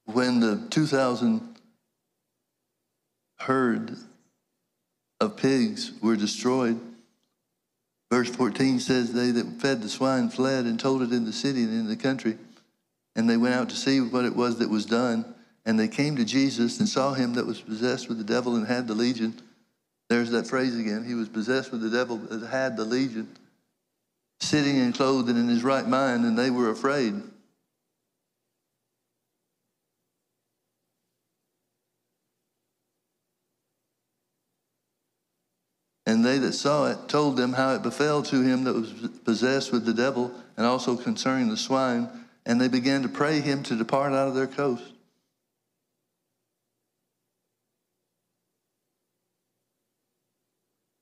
[0.05, 1.48] When the 2,000
[3.41, 3.97] herd
[5.21, 6.81] of pigs were destroyed.
[8.11, 11.63] Verse 14 says, They that fed the swine fled and told it in the city
[11.63, 12.39] and in the country.
[13.15, 15.35] And they went out to see what it was that was done.
[15.67, 18.67] And they came to Jesus and saw him that was possessed with the devil and
[18.67, 19.35] had the legion.
[20.09, 21.05] There's that phrase again.
[21.05, 23.29] He was possessed with the devil that had the legion,
[24.41, 27.15] sitting and clothed and in his right mind, and they were afraid.
[36.09, 38.91] And they that saw it told them how it befell to him that was
[39.27, 42.09] possessed with the devil, and also concerning the swine.
[42.47, 44.91] And they began to pray him to depart out of their coast.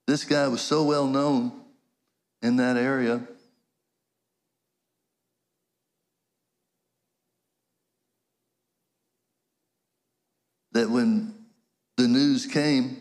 [0.07, 1.53] This guy was so well known
[2.41, 3.25] in that area.
[10.73, 11.33] That when
[11.95, 12.97] the news came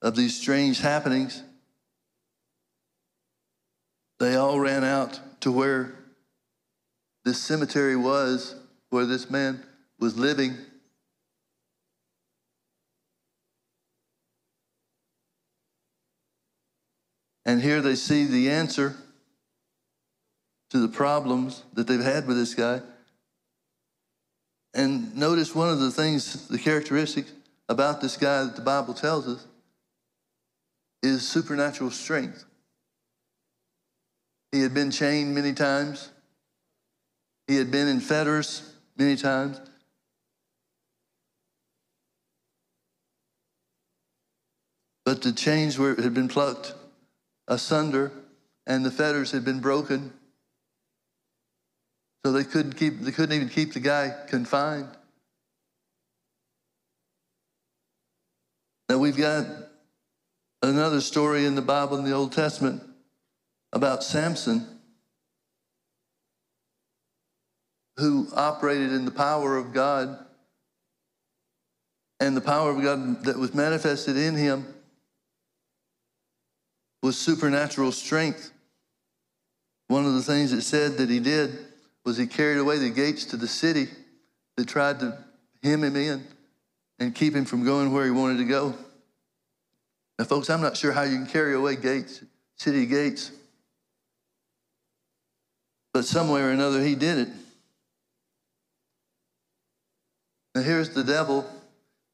[0.00, 1.42] of these strange happenings,
[4.20, 5.94] they all ran out to where
[7.24, 8.54] this cemetery was,
[8.90, 9.64] where this man
[9.98, 10.56] was living.
[17.46, 18.94] And here they see the answer
[20.68, 22.82] to the problems that they've had with this guy.
[24.74, 27.32] And notice one of the things, the characteristics
[27.70, 29.46] about this guy that the Bible tells us
[31.02, 32.44] is supernatural strength.
[34.52, 36.10] He had been chained many times.
[37.46, 39.60] He had been in fetters many times.
[45.04, 46.74] But the chains were, had been plucked
[47.48, 48.12] asunder
[48.66, 50.12] and the fetters had been broken.
[52.24, 54.88] So they couldn't keep they couldn't even keep the guy confined.
[58.88, 59.46] Now we've got
[60.62, 62.82] another story in the Bible in the Old Testament
[63.72, 64.66] about Samson
[67.96, 70.18] who operated in the power of God
[72.18, 74.66] and the power of God that was manifested in him
[77.02, 78.52] was supernatural strength.
[79.88, 81.58] One of the things it said that he did
[82.04, 83.88] was he carried away the gates to the city
[84.56, 85.18] that tried to
[85.62, 86.24] hem him in
[86.98, 88.74] and keep him from going where he wanted to go.
[90.18, 92.22] Now, folks, I'm not sure how you can carry away gates,
[92.56, 93.32] city gates,
[95.92, 97.28] but some way or another he did it.
[100.54, 101.46] Now, here's the devil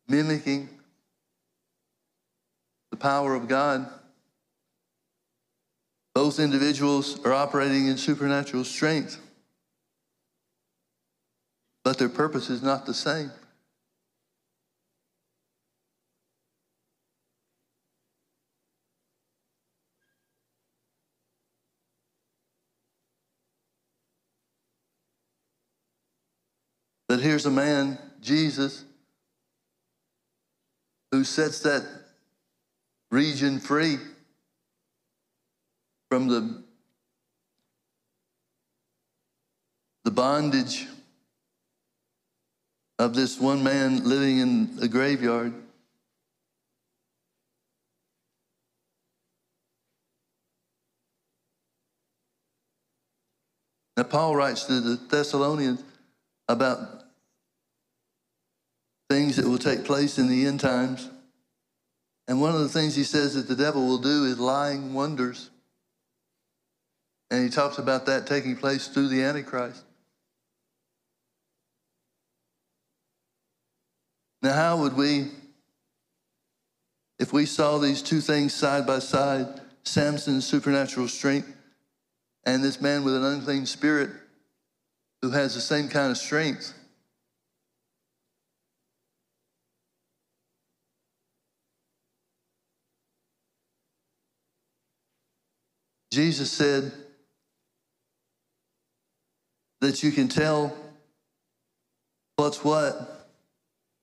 [0.08, 0.68] mimicking
[2.90, 3.88] the power of God.
[6.14, 9.18] Both individuals are operating in supernatural strength,
[11.84, 13.30] but their purpose is not the same.
[27.08, 28.84] But here's a man, Jesus,
[31.12, 31.84] who sets that
[33.10, 33.98] region free
[36.10, 36.62] from the,
[40.04, 40.86] the bondage
[42.98, 45.52] of this one man living in a graveyard.
[53.96, 55.82] Now, Paul writes to the Thessalonians
[56.48, 57.04] about
[59.08, 61.08] things that will take place in the end times.
[62.28, 65.50] And one of the things he says that the devil will do is lying wonders.
[67.30, 69.82] And he talks about that taking place through the Antichrist.
[74.42, 75.28] Now, how would we,
[77.18, 81.52] if we saw these two things side by side, Samson's supernatural strength
[82.44, 84.10] and this man with an unclean spirit
[85.26, 86.72] who has the same kind of strength,
[96.12, 96.92] Jesus said
[99.80, 100.72] that you can tell
[102.36, 103.28] what's what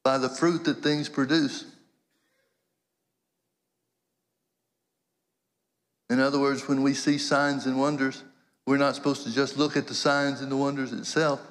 [0.04, 1.64] by the fruit that things produce.
[6.10, 8.26] In other words, when we see signs and wonders,
[8.66, 11.42] we're not supposed to just look at the signs and the wonders itself.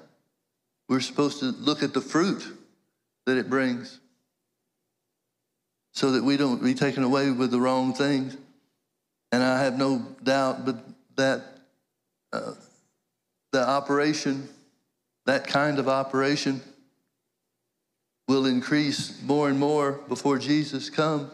[0.88, 2.44] We're supposed to look at the fruit
[3.26, 4.00] that it brings
[5.92, 8.36] so that we don't be taken away with the wrong things.
[9.30, 10.76] And I have no doubt but
[11.16, 11.42] that
[12.32, 12.54] uh,
[13.52, 14.48] the operation,
[15.26, 16.62] that kind of operation,
[18.26, 21.30] will increase more and more before Jesus comes.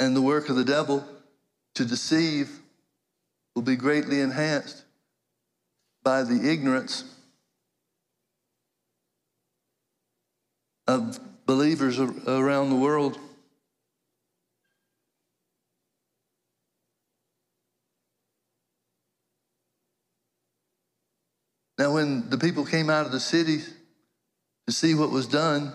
[0.00, 1.04] And the work of the devil
[1.74, 2.60] to deceive
[3.54, 4.84] will be greatly enhanced
[6.02, 7.04] by the ignorance
[10.86, 13.18] of believers around the world.
[21.78, 23.72] Now, when the people came out of the cities
[24.66, 25.72] to see what was done,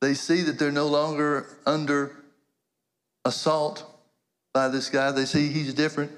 [0.00, 2.16] they see that they're no longer under
[3.24, 3.84] assault
[4.56, 5.10] by this guy.
[5.10, 6.10] They see he's different.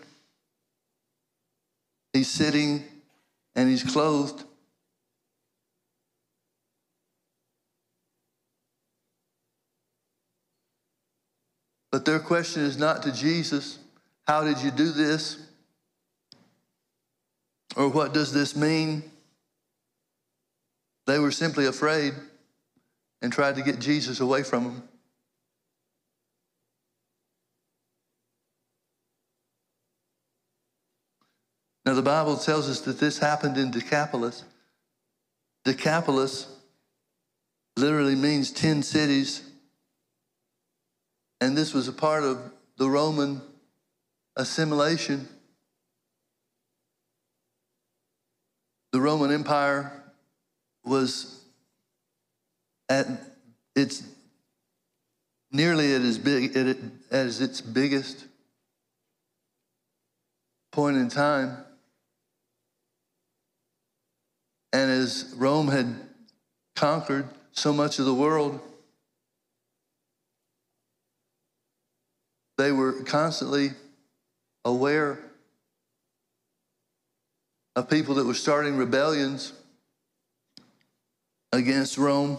[2.12, 2.84] He's sitting
[3.56, 4.44] and he's clothed.
[11.90, 13.80] But their question is not to Jesus,
[14.28, 15.44] How did you do this?
[17.76, 19.02] Or what does this mean?
[21.08, 22.14] They were simply afraid
[23.20, 24.88] and tried to get Jesus away from them.
[31.88, 34.44] Now, the Bible tells us that this happened in Decapolis.
[35.64, 36.46] Decapolis
[37.78, 39.42] literally means 10 cities,
[41.40, 43.40] and this was a part of the Roman
[44.36, 45.26] assimilation.
[48.92, 49.90] The Roman Empire
[50.84, 51.42] was
[52.90, 53.06] at
[53.74, 54.02] its
[55.50, 56.76] nearly at its big at
[57.10, 58.26] as its biggest
[60.70, 61.64] point in time.
[64.72, 65.94] And as Rome had
[66.76, 68.60] conquered so much of the world,
[72.58, 73.70] they were constantly
[74.64, 75.18] aware
[77.76, 79.52] of people that were starting rebellions
[81.52, 82.36] against Rome.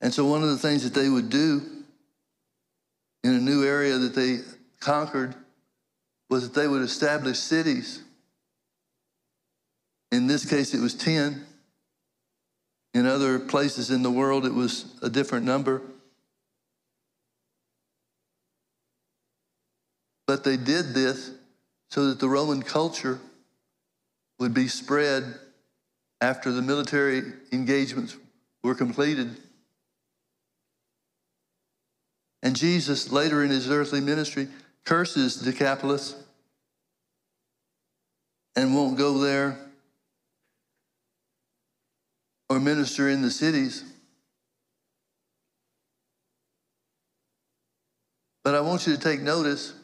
[0.00, 1.62] And so, one of the things that they would do
[3.22, 4.38] in a new area that they
[4.80, 5.34] conquered
[6.30, 8.02] was that they would establish cities.
[10.10, 11.44] In this case, it was 10.
[12.94, 15.82] In other places in the world, it was a different number.
[20.26, 21.30] But they did this
[21.90, 23.18] so that the Roman culture
[24.38, 25.34] would be spread
[26.20, 28.16] after the military engagements
[28.62, 29.36] were completed.
[32.42, 34.48] And Jesus, later in his earthly ministry,
[34.84, 36.14] curses Decapolis
[38.56, 39.58] and won't go there
[42.48, 43.84] or minister in the cities.
[48.44, 49.74] But I want you to take notice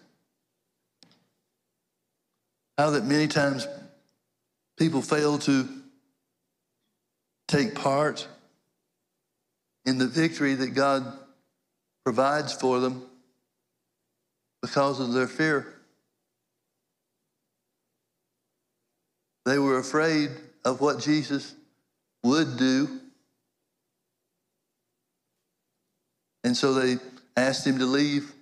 [2.79, 3.67] how that many times
[4.79, 5.69] people fail to
[7.47, 8.27] take part
[9.85, 11.05] in the victory that God
[12.05, 13.03] provides for them
[14.63, 15.67] because of their fear.
[19.45, 20.31] They were afraid
[20.65, 21.55] of what Jesus
[22.25, 22.89] would do.
[26.43, 26.97] And so they
[27.37, 28.33] asked him to leave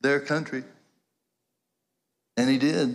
[0.00, 0.62] their country.
[2.36, 2.94] And he did.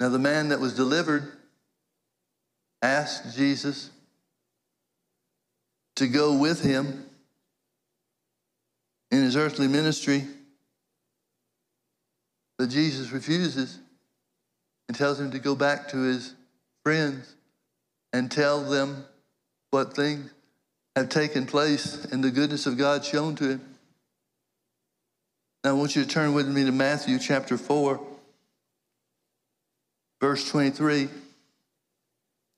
[0.00, 1.32] Now, the man that was delivered
[2.82, 3.90] asked Jesus
[5.96, 7.06] to go with him
[9.10, 10.24] in his earthly ministry,
[12.58, 13.78] but Jesus refuses
[14.88, 16.34] and tells him to go back to his
[16.82, 17.34] friends
[18.12, 19.04] and tell them
[19.70, 20.30] what things
[20.94, 23.60] have taken place and the goodness of God shown to him.
[25.64, 28.00] Now, I want you to turn with me to Matthew chapter 4,
[30.20, 31.08] verse 23.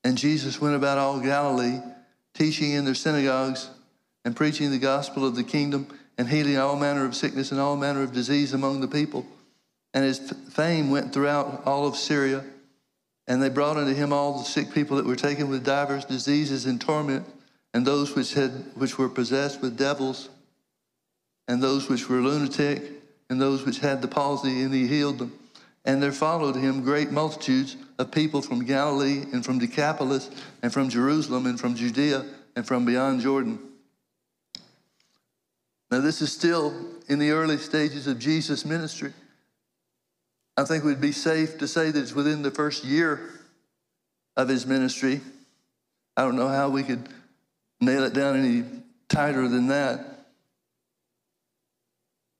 [0.04, 1.80] And Jesus went about all Galilee,
[2.34, 3.70] teaching in their synagogues
[4.24, 5.86] and preaching the gospel of the kingdom
[6.18, 9.24] and healing all manner of sickness and all manner of disease among the people.
[9.96, 10.18] And his
[10.50, 12.44] fame went throughout all of Syria.
[13.26, 16.66] And they brought unto him all the sick people that were taken with divers diseases
[16.66, 17.24] and torment,
[17.72, 20.28] and those which had which were possessed with devils,
[21.48, 22.82] and those which were lunatic,
[23.30, 25.32] and those which had the palsy, and he healed them.
[25.86, 30.30] And there followed him great multitudes of people from Galilee and from Decapolis
[30.62, 33.58] and from Jerusalem and from Judea and from beyond Jordan.
[35.90, 36.74] Now, this is still
[37.08, 39.14] in the early stages of Jesus' ministry.
[40.56, 43.30] I think we'd be safe to say that it's within the first year
[44.36, 45.20] of his ministry.
[46.16, 47.08] I don't know how we could
[47.80, 48.64] nail it down any
[49.08, 50.16] tighter than that.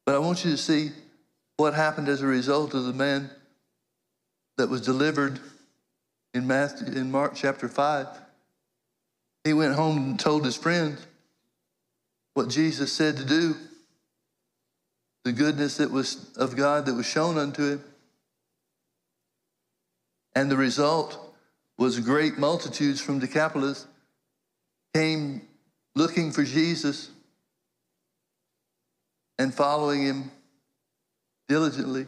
[0.07, 0.93] But I want you to see
[1.57, 3.31] what happened as a result of the man
[4.57, 5.41] that was delivered
[6.33, 8.07] in Matthew in Mark chapter 5.
[9.45, 11.05] He went home and told his friends
[12.35, 13.57] what Jesus said to do,
[15.25, 17.85] the goodness that was of God that was shown unto him.
[20.37, 21.19] And the result
[21.79, 23.87] was great multitudes from Decapolis
[24.95, 25.41] came
[25.95, 27.09] looking for Jesus
[29.39, 30.31] and following him
[31.49, 32.07] diligently.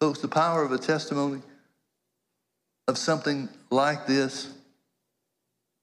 [0.00, 1.42] Folks, the power of a testimony
[2.86, 4.48] of something like this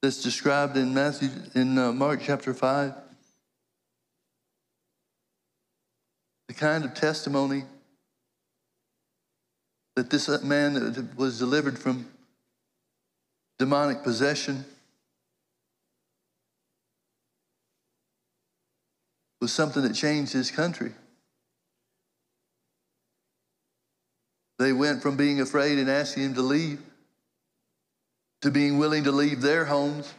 [0.01, 2.93] that's described in Matthew in uh, Mark chapter 5
[6.47, 7.63] the kind of testimony
[9.95, 12.07] that this man that was delivered from
[13.59, 14.63] demonic possession
[19.41, 20.91] was something that changed his country.
[24.59, 26.79] They went from being afraid and asking him to leave
[28.41, 30.13] to being willing to leave their homes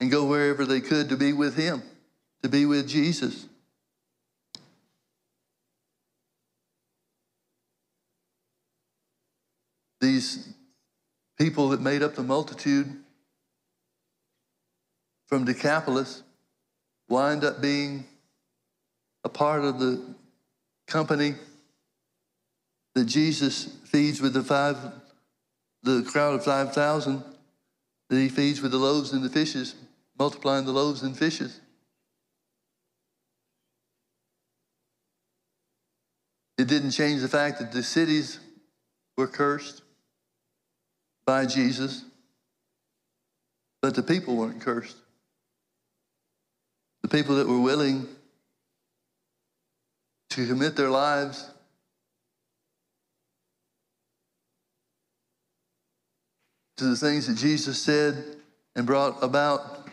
[0.00, 1.82] and go wherever they could to be with him,
[2.42, 3.46] to be with Jesus.
[10.04, 10.50] These
[11.38, 12.94] people that made up the multitude
[15.28, 16.22] from Decapolis
[17.08, 18.04] wind up being
[19.24, 20.14] a part of the
[20.86, 21.36] company
[22.94, 24.76] that Jesus feeds with the five,
[25.82, 27.24] the crowd of 5,000,
[28.10, 29.74] that he feeds with the loaves and the fishes,
[30.18, 31.60] multiplying the loaves and fishes.
[36.58, 38.38] It didn't change the fact that the cities
[39.16, 39.80] were cursed
[41.26, 42.04] by Jesus,
[43.80, 44.96] but the people weren't cursed.
[47.02, 48.06] The people that were willing
[50.30, 51.48] to commit their lives
[56.76, 58.24] to the things that Jesus said
[58.74, 59.88] and brought about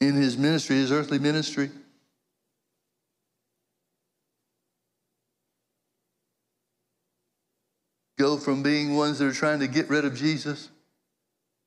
[0.00, 1.70] in his ministry, his earthly ministry.
[8.18, 10.70] Go from being ones that are trying to get rid of Jesus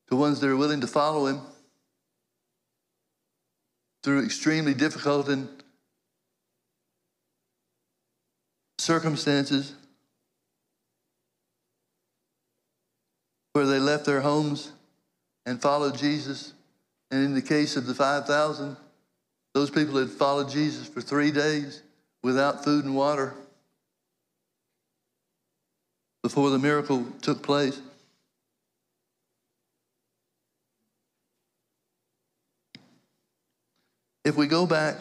[0.10, 1.42] to ones that are willing to follow him
[4.04, 5.48] through extremely difficult and
[8.80, 9.74] circumstances
[13.54, 14.72] where they left their homes
[15.46, 16.54] and followed Jesus.
[17.12, 18.78] And in the case of the 5,000,
[19.54, 21.84] those people had followed Jesus for three days
[22.24, 23.36] without food and water
[26.22, 27.80] before the miracle took place.
[34.26, 34.98] If we go back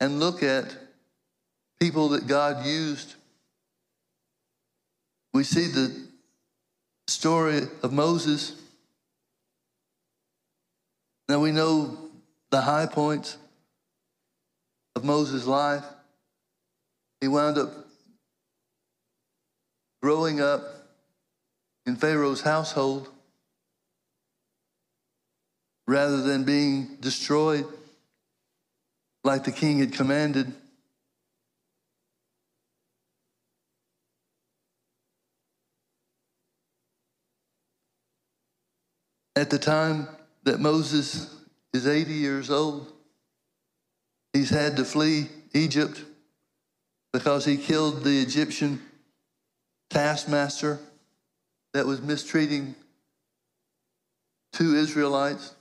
[0.00, 0.76] and look at
[1.78, 3.14] people that God used,
[5.32, 6.08] we see the
[7.06, 8.54] story of Moses.
[11.28, 11.96] Now we know
[12.50, 13.38] the high points
[14.96, 15.84] of Moses' life.
[17.20, 17.70] He wound up
[20.02, 20.62] growing up
[21.86, 23.08] in Pharaoh's household
[25.86, 27.66] rather than being destroyed
[29.24, 30.52] like the king had commanded.
[39.36, 40.08] At the time
[40.44, 41.34] that Moses
[41.72, 42.92] is 80 years old,
[44.32, 46.04] he's had to flee Egypt
[47.12, 48.80] because he killed the Egyptian
[49.90, 50.78] taskmaster
[51.74, 52.74] that was mistreating
[54.52, 55.54] two Israelites.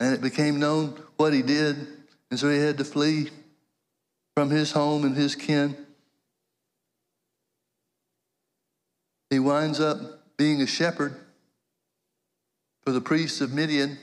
[0.00, 1.76] And it became known what he did.
[2.30, 3.30] And so he had to flee
[4.36, 5.76] from his home and his kin.
[9.30, 9.98] He winds up
[10.36, 11.16] being a shepherd
[12.82, 13.98] for the priests of Midian.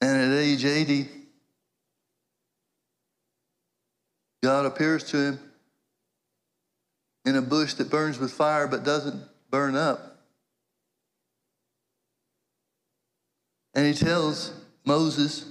[0.00, 1.08] And at age 80,
[4.42, 5.40] God appears to him
[7.24, 10.18] in a bush that burns with fire but doesn't burn up.
[13.74, 14.52] And he tells
[14.84, 15.44] Moses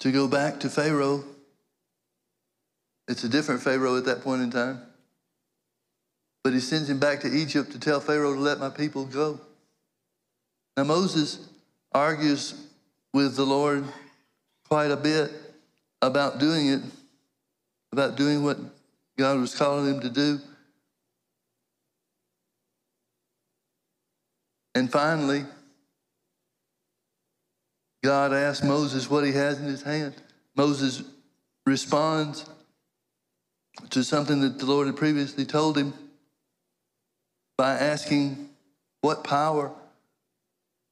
[0.00, 1.24] to go back to Pharaoh.
[3.06, 4.82] It's a different Pharaoh at that point in time.
[6.44, 9.40] But he sends him back to Egypt to tell Pharaoh to let my people go.
[10.76, 11.48] Now, Moses
[11.92, 12.54] argues
[13.12, 13.84] with the Lord
[14.68, 15.30] quite a bit
[16.02, 16.82] about doing it,
[17.92, 18.58] about doing what
[19.16, 20.40] God was calling him to do.
[24.74, 25.44] And finally,
[28.04, 30.14] God asks Moses what he has in his hand.
[30.54, 31.02] Moses
[31.66, 32.48] responds
[33.90, 35.92] to something that the Lord had previously told him
[37.56, 38.48] by asking
[39.00, 39.72] what power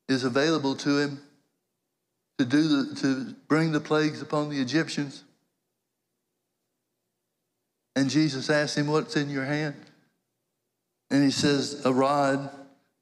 [0.08, 1.20] is available to him
[2.38, 5.24] to do the, to bring the plagues upon the Egyptians.
[7.94, 9.74] And Jesus asked him, What's in your hand?
[11.10, 12.50] And he says, A rod,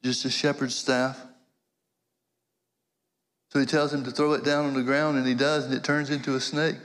[0.02, 1.20] just a shepherd's staff.
[3.50, 5.74] So he tells him to throw it down on the ground, and he does, and
[5.74, 6.76] it turns into a snake.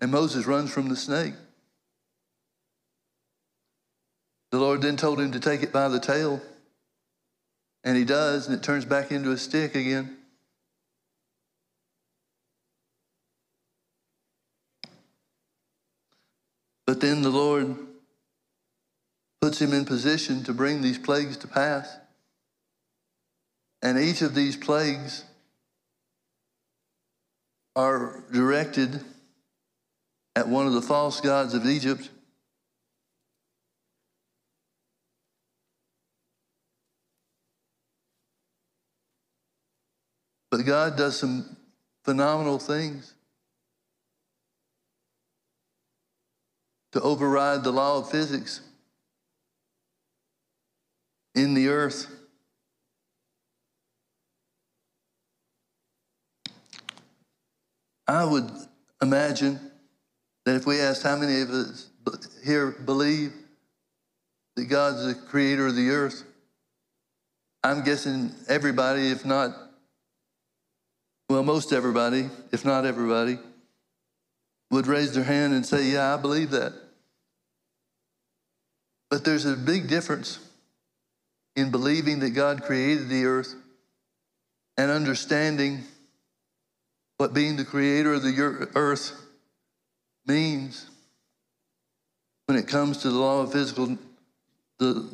[0.00, 1.34] And Moses runs from the snake.
[4.50, 6.40] The Lord then told him to take it by the tail,
[7.84, 10.16] and he does, and it turns back into a stick again.
[16.86, 17.76] But then the Lord
[19.40, 21.98] puts him in position to bring these plagues to pass.
[23.82, 25.24] And each of these plagues
[27.76, 29.02] are directed
[30.34, 32.08] at one of the false gods of Egypt.
[40.54, 41.56] But God does some
[42.04, 43.12] phenomenal things
[46.92, 48.60] to override the law of physics
[51.34, 52.06] in the earth.
[58.06, 58.48] I would
[59.02, 59.58] imagine
[60.44, 61.88] that if we asked how many of us
[62.44, 63.32] here believe
[64.54, 66.22] that God's the creator of the earth,
[67.64, 69.63] I'm guessing everybody, if not,
[71.28, 73.38] well, most everybody, if not everybody,
[74.70, 76.72] would raise their hand and say, Yeah, I believe that.
[79.10, 80.38] But there's a big difference
[81.56, 83.54] in believing that God created the earth
[84.76, 85.84] and understanding
[87.16, 89.12] what being the creator of the earth
[90.26, 90.90] means
[92.46, 93.96] when it comes to the law of physical
[94.78, 95.08] the,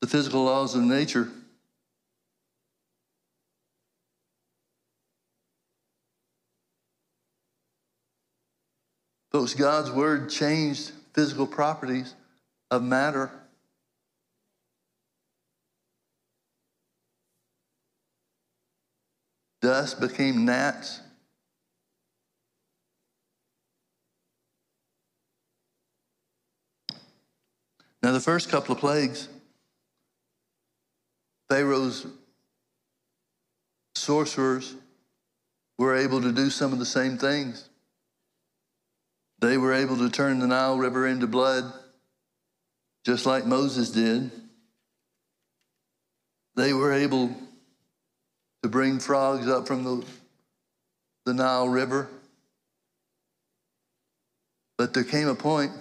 [0.00, 1.28] the physical laws of nature.
[9.32, 12.14] Folks, God's word changed physical properties
[12.70, 13.30] of matter.
[19.62, 21.00] Dust became gnats.
[28.02, 29.28] Now, the first couple of plagues,
[31.48, 32.06] Pharaoh's
[33.94, 34.74] sorcerers
[35.78, 37.70] were able to do some of the same things.
[39.42, 41.64] They were able to turn the Nile River into blood,
[43.04, 44.30] just like Moses did.
[46.54, 47.34] They were able
[48.62, 50.04] to bring frogs up from the,
[51.26, 52.08] the Nile River.
[54.78, 55.72] But there came a point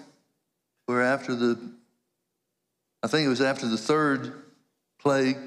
[0.88, 1.60] where, after the,
[3.04, 4.42] I think it was after the third
[5.00, 5.38] plague,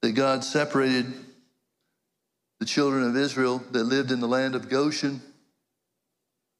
[0.00, 1.06] that God separated
[2.58, 5.20] the children of Israel that lived in the land of Goshen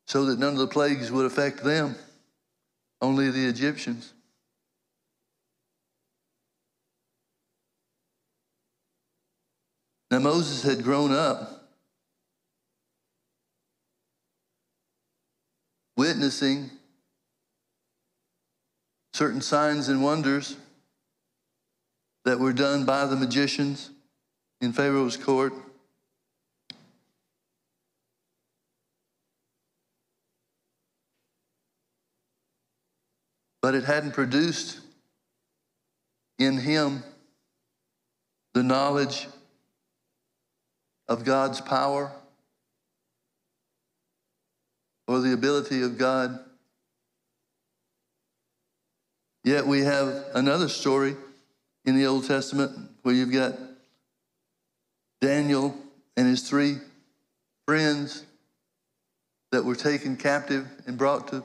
[0.06, 1.94] so that none of the plagues would affect them,
[3.00, 4.12] only the Egyptians.
[10.10, 11.62] Now, Moses had grown up
[15.96, 16.70] witnessing
[19.14, 20.56] certain signs and wonders
[22.24, 23.90] that were done by the magicians
[24.60, 25.54] in Pharaoh's court.
[33.62, 34.80] But it hadn't produced
[36.38, 37.04] in him
[38.52, 39.28] the knowledge
[41.08, 42.12] of God's power
[45.06, 46.40] or the ability of God.
[49.44, 51.16] Yet we have another story
[51.84, 53.54] in the Old Testament where you've got
[55.20, 55.76] Daniel
[56.16, 56.78] and his three
[57.66, 58.24] friends
[59.52, 61.44] that were taken captive and brought to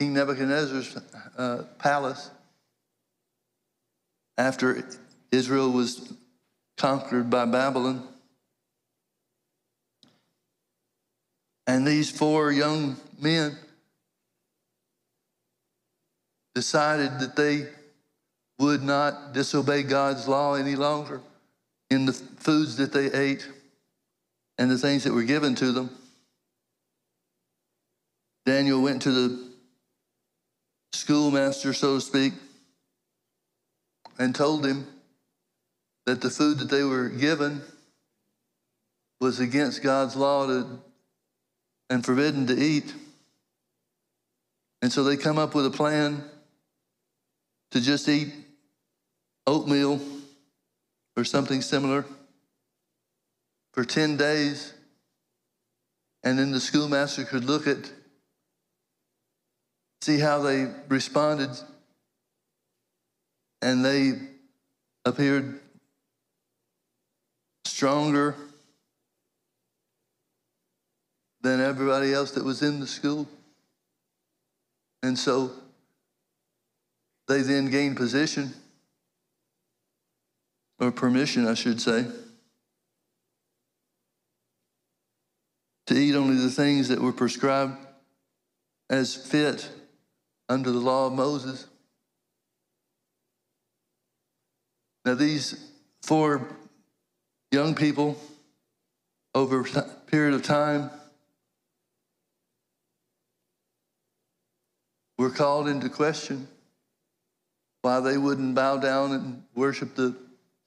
[0.00, 0.96] King Nebuchadnezzar's
[1.36, 2.30] uh, palace
[4.38, 4.82] after
[5.30, 6.14] Israel was
[6.78, 8.08] conquered by Babylon.
[11.66, 13.58] And these four young men
[16.54, 17.68] decided that they
[18.58, 21.20] would not disobey God's law any longer
[21.90, 23.46] in the foods that they ate
[24.56, 25.90] and the things that were given to them.
[28.46, 29.49] Daniel went to the
[30.92, 32.32] schoolmaster, so to speak,
[34.18, 34.86] and told him
[36.06, 37.62] that the food that they were given
[39.20, 40.78] was against God's law to,
[41.88, 42.94] and forbidden to eat.
[44.82, 46.24] And so they come up with a plan
[47.70, 48.32] to just eat
[49.46, 50.00] oatmeal
[51.16, 52.04] or something similar
[53.72, 54.72] for 10 days.
[56.22, 57.90] And then the schoolmaster could look at,
[60.02, 61.50] see how they responded.
[63.62, 64.12] And they
[65.04, 65.60] appeared
[67.64, 68.34] stronger
[71.42, 73.26] than everybody else that was in the school.
[75.02, 75.50] And so
[77.28, 78.52] they then gained position,
[80.78, 82.06] or permission, I should say,
[85.86, 87.76] to eat only the things that were prescribed
[88.88, 89.68] as fit
[90.50, 91.64] under the law of Moses.
[95.04, 95.70] Now, these
[96.02, 96.48] four
[97.52, 98.18] young people,
[99.32, 100.90] over a period of time,
[105.16, 106.48] were called into question
[107.82, 110.16] why they wouldn't bow down and worship the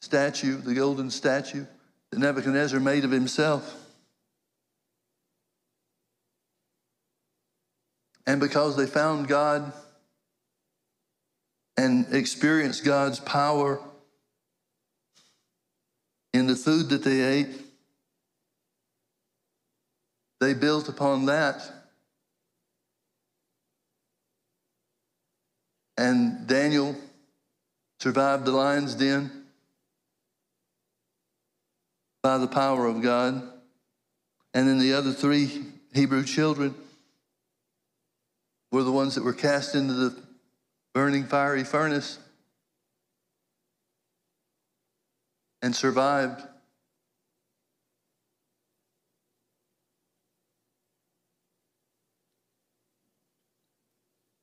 [0.01, 1.65] statue, the golden statue
[2.09, 3.82] that Nebuchadnezzar made of himself.
[8.25, 9.73] And because they found God
[11.75, 13.79] and experienced God's power
[16.33, 17.49] in the food that they ate,
[20.39, 21.61] they built upon that.
[25.97, 26.95] And Daniel
[27.99, 29.45] survived the lion's den
[32.21, 33.41] by the power of God.
[34.53, 35.63] And then the other three
[35.93, 36.75] Hebrew children
[38.73, 40.15] were the ones that were cast into the
[40.95, 42.17] burning fiery furnace
[45.61, 46.41] and survived.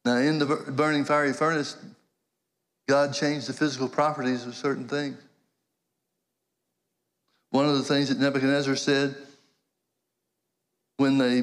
[0.05, 1.77] Now, in the burning fiery furnace,
[2.89, 5.19] God changed the physical properties of certain things.
[7.51, 9.17] One of the things that Nebuchadnezzar said
[10.99, 11.43] when they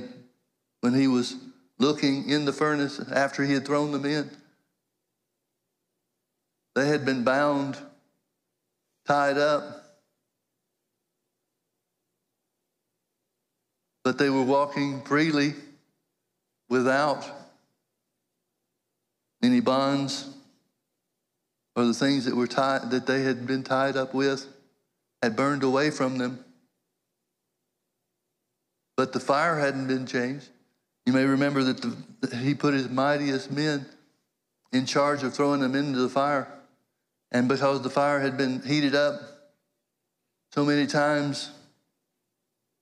[0.80, 1.36] when he was
[1.80, 4.30] looking in the furnace after he had thrown them in,
[6.76, 7.78] they had been bound,
[9.06, 9.84] tied up,
[14.04, 15.54] but they were walking freely
[16.70, 17.30] without
[19.42, 20.28] any bonds
[21.76, 24.48] or the things that were tied that they had been tied up with
[25.22, 26.44] had burned away from them.
[28.96, 30.50] But the fire hadn't been changed.
[31.08, 31.82] You may remember that,
[32.20, 33.86] the, he put his mightiest men
[34.74, 36.52] in charge of throwing them into the fire.
[37.32, 39.22] And because the fire had been heated up
[40.54, 41.50] so many times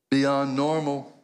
[0.09, 1.15] beyond normal,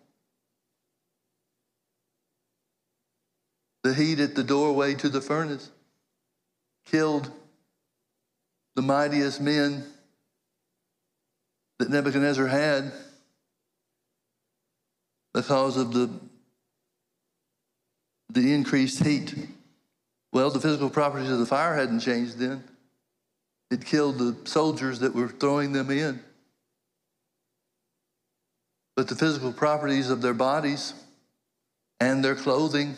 [3.82, 5.72] the heat at the doorway to the furnace
[6.86, 7.32] killed
[8.76, 9.86] the mightiest men
[11.80, 12.92] that Nebuchadnezzar had
[15.34, 16.12] because of the,
[18.34, 19.36] the increased heat.
[20.32, 22.64] Well, the physical properties of the fire hadn't changed then.
[23.70, 26.22] It killed the soldiers that were throwing them in.
[28.96, 30.94] But the physical properties of their bodies
[32.00, 32.96] and their clothing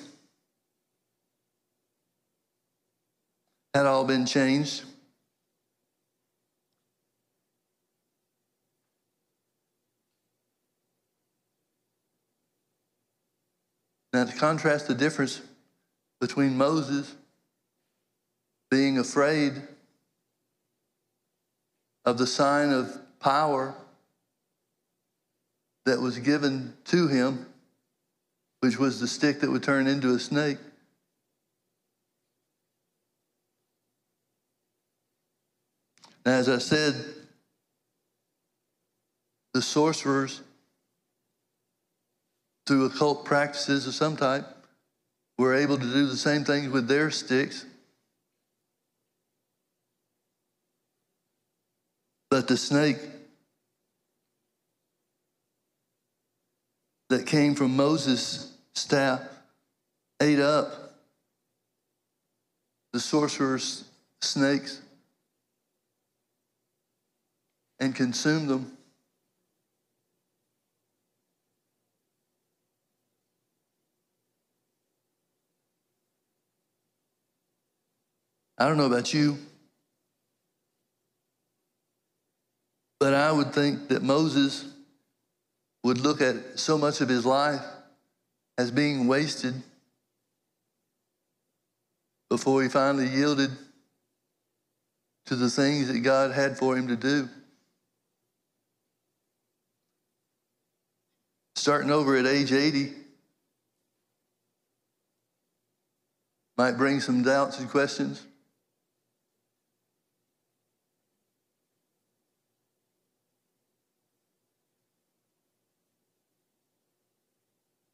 [3.73, 4.83] had all been changed.
[14.13, 15.41] Now, to contrast the difference
[16.21, 17.15] between Moses
[18.69, 19.59] being afraid
[22.05, 23.73] of the sign of power
[25.85, 27.47] that was given to him,
[28.59, 30.59] which was the stick that would turn into a snake.
[36.23, 36.95] Now, as I said,
[39.53, 40.41] the sorcerers,
[42.65, 44.47] through occult practices of some type,
[45.37, 47.65] were able to do the same things with their sticks.
[52.29, 52.97] But the snake
[57.09, 59.21] that came from Moses' staff
[60.19, 60.95] ate up
[62.91, 63.83] the sorcerer's
[64.21, 64.81] snakes
[67.79, 68.77] and consumed them.
[78.63, 79.37] I don't know about you,
[82.97, 84.63] But I would think that Moses
[85.83, 87.59] would look at so much of his life
[88.57, 89.53] as being wasted
[92.29, 93.51] before he finally yielded
[95.25, 97.27] to the things that God had for him to do.
[101.57, 102.93] Starting over at age 80
[106.57, 108.25] might bring some doubts and questions.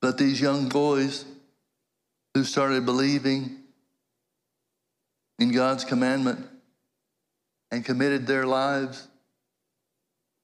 [0.01, 1.25] But these young boys
[2.33, 3.57] who started believing
[5.39, 6.45] in God's commandment
[7.71, 9.07] and committed their lives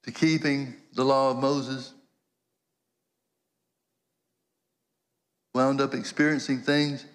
[0.04, 1.94] to keeping the law of Moses
[5.54, 7.06] wound up experiencing things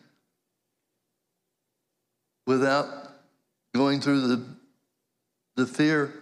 [2.46, 2.86] without
[3.74, 4.44] going through the,
[5.56, 6.12] the fear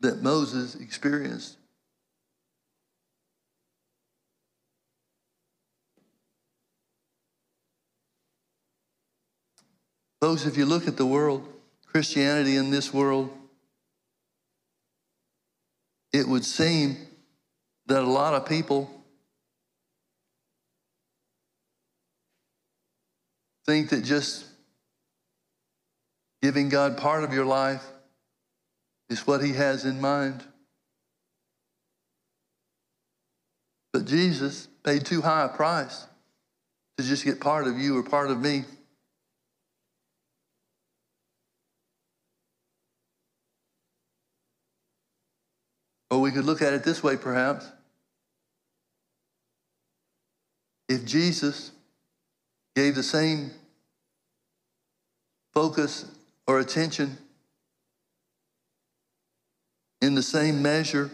[0.00, 1.56] that Moses experienced.
[10.22, 11.44] Folks, if you look at the world,
[11.84, 13.28] Christianity in this world,
[16.12, 16.96] it would seem
[17.86, 18.88] that a lot of people
[23.66, 24.46] think that just
[26.40, 27.84] giving God part of your life
[29.10, 30.44] is what He has in mind.
[33.92, 36.06] But Jesus paid too high a price
[36.96, 38.62] to just get part of you or part of me.
[46.12, 47.64] Or we could look at it this way, perhaps.
[50.86, 51.70] If Jesus
[52.76, 53.50] gave the same
[55.54, 56.04] focus
[56.46, 57.16] or attention
[60.02, 61.10] in the same measure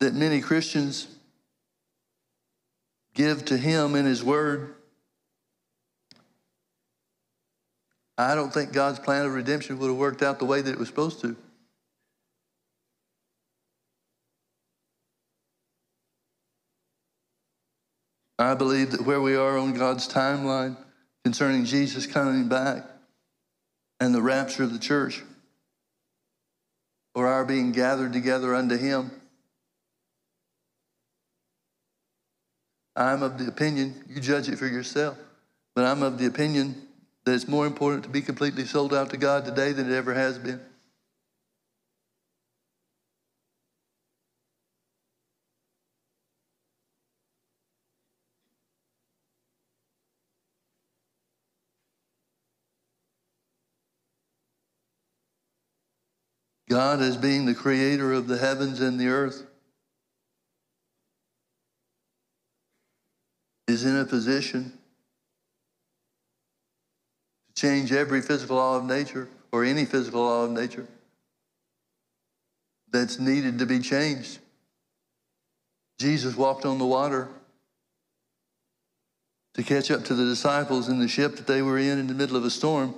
[0.00, 1.06] that many Christians
[3.14, 4.74] give to Him in His Word,
[8.18, 10.80] I don't think God's plan of redemption would have worked out the way that it
[10.80, 11.36] was supposed to.
[18.40, 20.76] I believe that where we are on God's timeline
[21.24, 22.86] concerning Jesus coming back
[24.00, 25.22] and the rapture of the church,
[27.14, 29.10] or our being gathered together unto Him,
[32.96, 35.18] I'm of the opinion, you judge it for yourself,
[35.74, 36.88] but I'm of the opinion
[37.24, 40.14] that it's more important to be completely sold out to God today than it ever
[40.14, 40.60] has been.
[56.70, 59.44] God, as being the creator of the heavens and the earth,
[63.66, 64.72] is in a position
[67.48, 70.86] to change every physical law of nature or any physical law of nature
[72.92, 74.38] that's needed to be changed.
[75.98, 77.26] Jesus walked on the water
[79.54, 82.14] to catch up to the disciples in the ship that they were in in the
[82.14, 82.94] middle of a storm.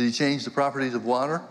[0.00, 1.42] Did he change the properties of water?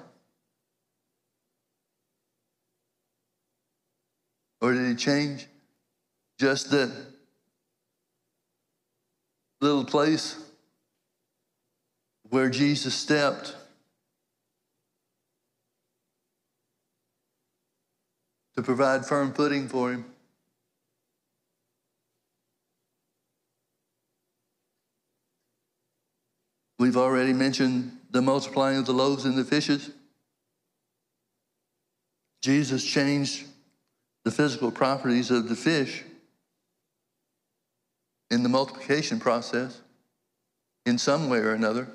[4.59, 5.45] Or did he change
[6.39, 6.89] just that
[9.61, 10.35] little place
[12.31, 13.55] where Jesus stepped
[18.55, 20.05] to provide firm footing for him?
[26.79, 29.91] We've already mentioned the multiplying of the loaves and the fishes.
[32.41, 33.45] Jesus changed
[34.23, 36.03] the physical properties of the fish
[38.31, 39.81] in the multiplication process
[40.85, 41.87] in some way or another.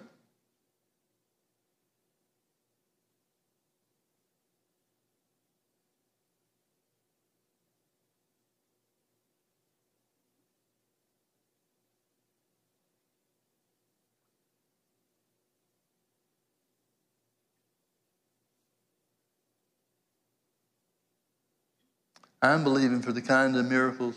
[22.44, 24.14] I'm believing for the kind of miracles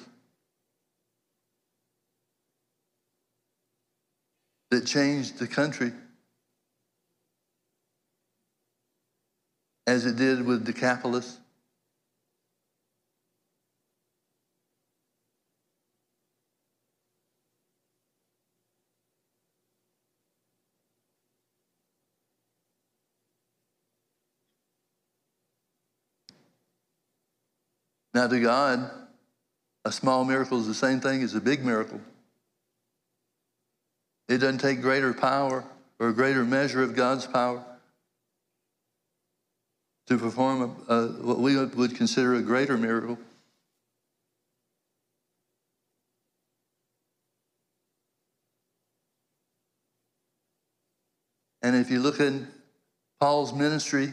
[4.69, 5.93] that changed the country
[9.87, 11.37] as it did with Decapolis.
[28.18, 28.89] Now, to God,
[29.85, 32.02] a small miracle is the same thing as a big miracle.
[34.27, 35.64] It doesn't take greater power
[35.99, 37.64] or a greater measure of God's power
[40.07, 43.19] to perform a, a, what we would consider a greater miracle.
[51.61, 52.48] And if you look in
[53.19, 54.11] Paul's ministry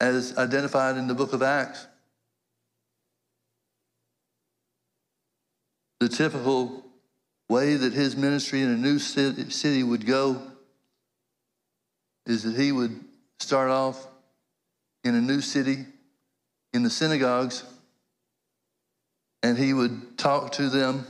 [0.00, 1.88] as identified in the book of Acts,
[6.02, 6.84] the typical
[7.48, 10.42] way that his ministry in a new city, would go
[12.26, 12.98] is that he would
[13.38, 14.08] start off
[15.04, 15.86] in a new city
[16.72, 17.62] in the synagogues
[19.44, 21.06] and he would talk to them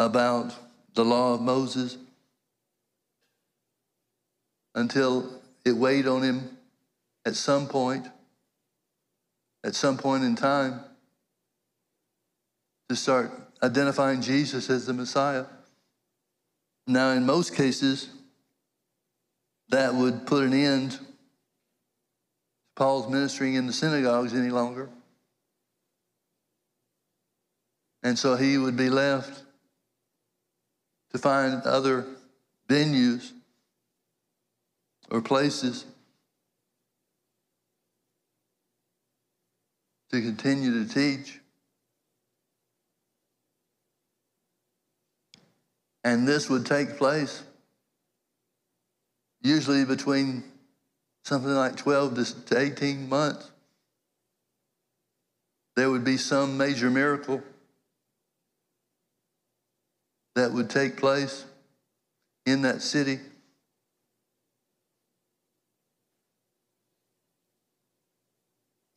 [0.00, 0.52] about
[0.94, 1.96] the law of Moses
[4.74, 5.30] until
[5.64, 6.58] it weighed on him
[7.24, 8.08] at some point,
[9.62, 10.80] at some point in time,
[12.88, 13.30] to start
[13.62, 15.44] identifying Jesus as the Messiah.
[16.86, 18.08] Now, in most cases,
[19.70, 21.00] that would put an end to
[22.76, 24.88] Paul's ministering in the synagogues any longer.
[28.02, 29.42] And so he would be left
[31.10, 32.06] to find other
[32.68, 33.32] venues
[35.10, 35.84] or places
[40.10, 41.40] to continue to teach.
[46.08, 47.42] And this would take place
[49.42, 50.42] usually between
[51.22, 53.50] something like 12 to 18 months.
[55.76, 57.42] There would be some major miracle
[60.34, 61.44] that would take place
[62.46, 63.20] in that city.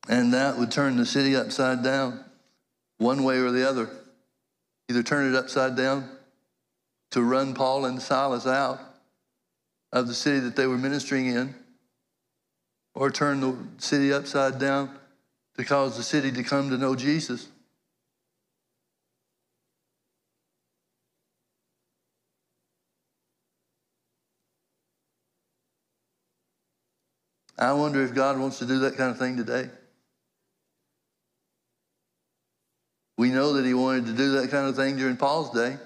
[0.08, 2.24] And that would turn the city upside down,
[3.00, 3.90] one way or the other.
[4.90, 6.10] Either turn it upside down
[7.12, 8.80] to run Paul and Silas out
[9.92, 11.54] of the city that they were ministering in,
[12.96, 14.98] or turn the city upside down
[15.58, 17.48] to cause the city to come to know Jesus.
[27.60, 29.70] I wonder if God wants to do that kind of thing today.
[33.18, 35.78] We know that he wanted to do that kind of thing during Paul's day.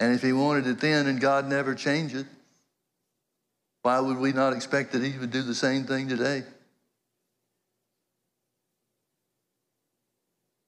[0.00, 2.26] And if he wanted it then and God never changed it,
[3.82, 6.42] why would we not expect that he would do the same thing today?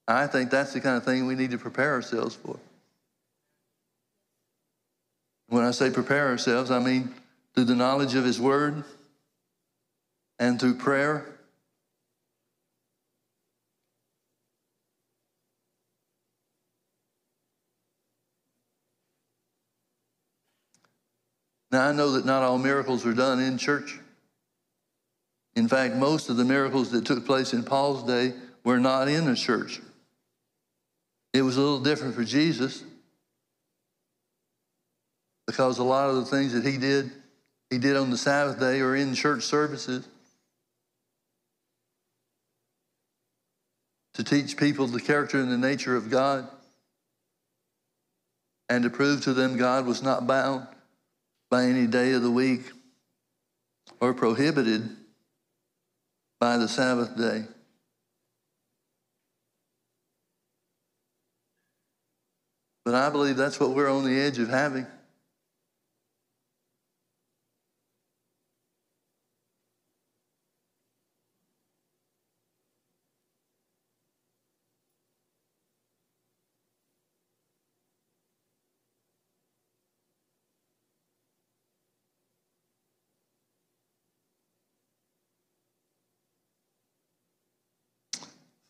[0.07, 2.59] I think that's the kind of thing we need to prepare ourselves for.
[5.47, 7.13] When I say prepare ourselves, I mean
[7.55, 8.83] through the knowledge of his word
[10.39, 11.32] and through prayer
[21.73, 23.99] Now, I know that not all miracles are done in church.
[25.55, 29.27] In fact, most of the miracles that took place in Paul's day were not in
[29.27, 29.81] a church.
[31.33, 32.83] It was a little different for Jesus
[35.47, 37.11] because a lot of the things that he did,
[37.71, 40.07] he did on the Sabbath day or in church services
[44.13, 46.47] to teach people the character and the nature of God
[48.69, 50.67] and to prove to them God was not bound
[51.53, 52.71] by any day of the week
[53.99, 54.89] or prohibited
[56.39, 57.43] by the Sabbath day.
[62.83, 64.87] But I believe that's what we're on the edge of having.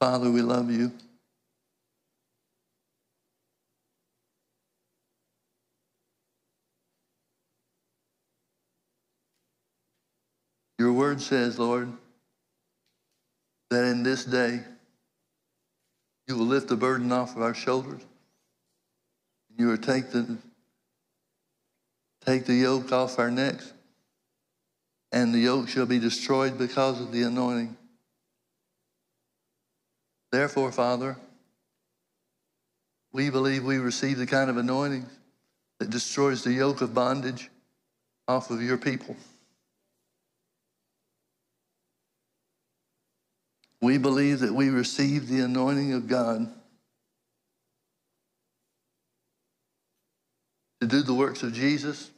[0.04, 0.92] Father, we love you.
[10.78, 11.90] Your word says, Lord,
[13.70, 14.60] that in this day
[16.28, 18.02] you will lift the burden off of our shoulders.
[19.58, 20.38] You will take the,
[22.26, 23.72] take the yoke off our necks,
[25.14, 27.78] and the yoke shall be destroyed because of the anointing.
[30.34, 31.16] Therefore, Father,
[33.12, 35.06] we believe we receive the kind of anointing
[35.78, 37.52] that destroys the yoke of bondage
[38.28, 39.16] off of your people.
[43.80, 46.52] We believe that we receive the anointing of God
[50.82, 52.10] to do the works of Jesus,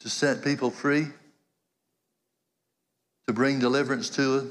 [0.00, 1.06] to set people free,
[3.32, 4.44] to bring deliverance to it.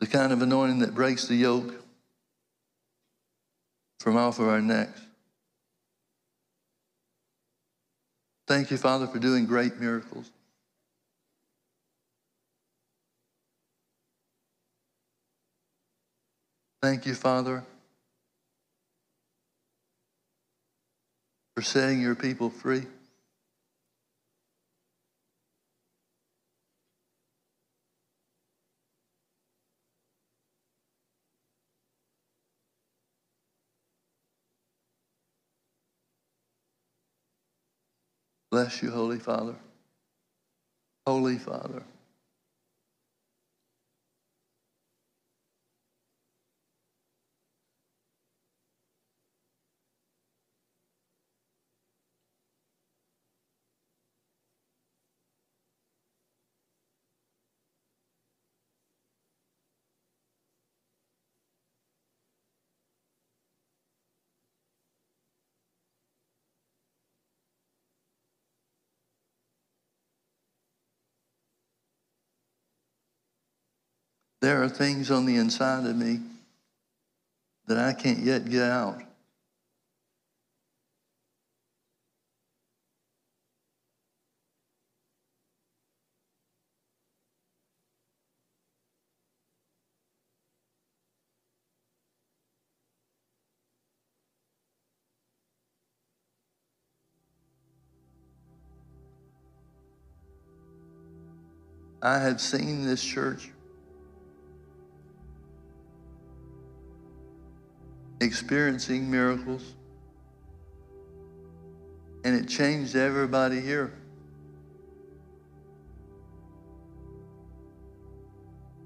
[0.00, 1.72] The kind of anointing that breaks the yoke
[4.00, 5.00] from off of our necks.
[8.46, 10.30] Thank you, Father, for doing great miracles.
[16.82, 17.64] Thank you, Father,
[21.56, 22.82] for setting your people free.
[38.54, 39.56] Bless you, Holy Father.
[41.08, 41.82] Holy Father.
[74.44, 76.20] There are things on the inside of me
[77.66, 79.00] that I can't yet get out.
[102.02, 103.48] I have seen this church
[108.20, 109.74] experiencing miracles,
[112.24, 113.92] and it changed everybody here.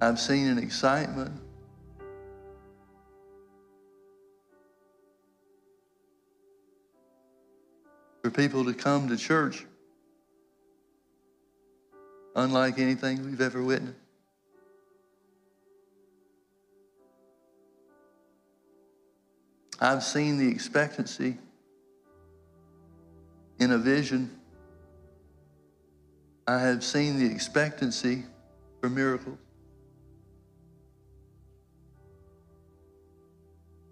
[0.00, 1.32] I've seen an excitement.
[8.22, 9.64] For people to come to church
[12.36, 14.07] unlike anything we've ever witnessed.
[19.80, 21.36] I've seen the expectancy
[23.60, 24.30] in a vision.
[26.46, 28.24] I have seen the expectancy
[28.80, 29.38] for miracles.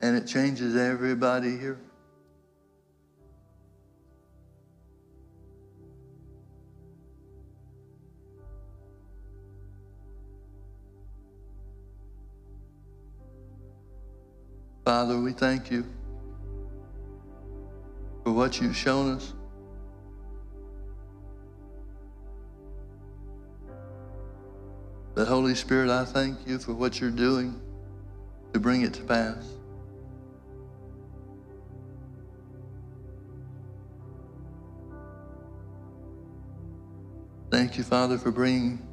[0.01, 1.79] And it changes everybody here.
[14.87, 15.85] Father, we thank you
[18.23, 19.35] for what you've shown us.
[25.17, 27.61] But Holy Spirit, I thank you for what you're doing
[28.53, 29.45] to bring it to pass.
[37.51, 38.87] Thank you, Father, for bringing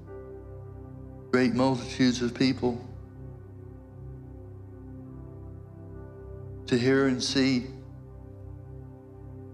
[1.32, 2.84] great multitudes of people
[6.74, 7.68] to hear and see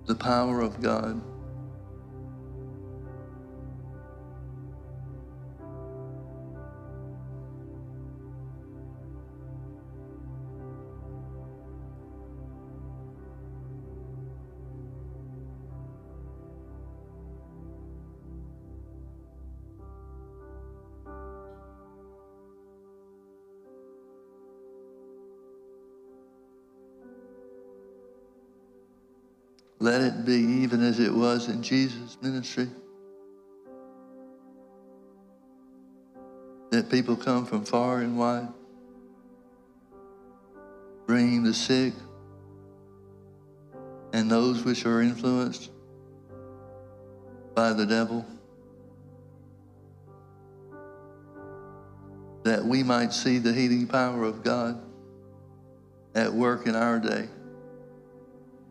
[0.05, 1.21] the power of God.
[30.89, 32.67] As it was in Jesus' ministry.
[36.71, 38.47] That people come from far and wide,
[41.05, 41.93] bringing the sick
[44.13, 45.69] and those which are influenced
[47.53, 48.25] by the devil,
[52.43, 54.81] that we might see the healing power of God
[56.15, 57.27] at work in our day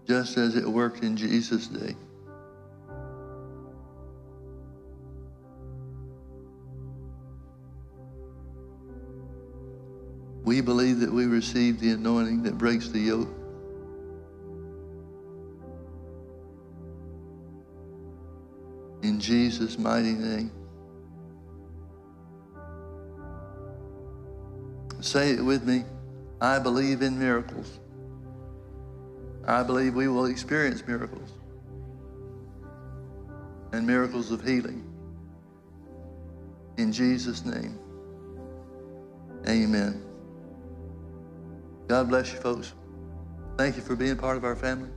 [0.09, 1.95] just as it worked in Jesus' day.
[10.49, 13.29] We believe that we receive the anointing that breaks the yoke.
[19.03, 20.51] In Jesus' mighty name.
[25.03, 25.85] Say it with me.
[26.41, 27.79] I believe in miracles.
[29.47, 31.31] I believe we will experience miracles
[33.73, 34.83] and miracles of healing.
[36.79, 37.79] In Jesus' name,
[39.47, 40.08] amen.
[41.89, 42.75] God bless you, folks.
[43.57, 44.91] Thank you for being part of our family.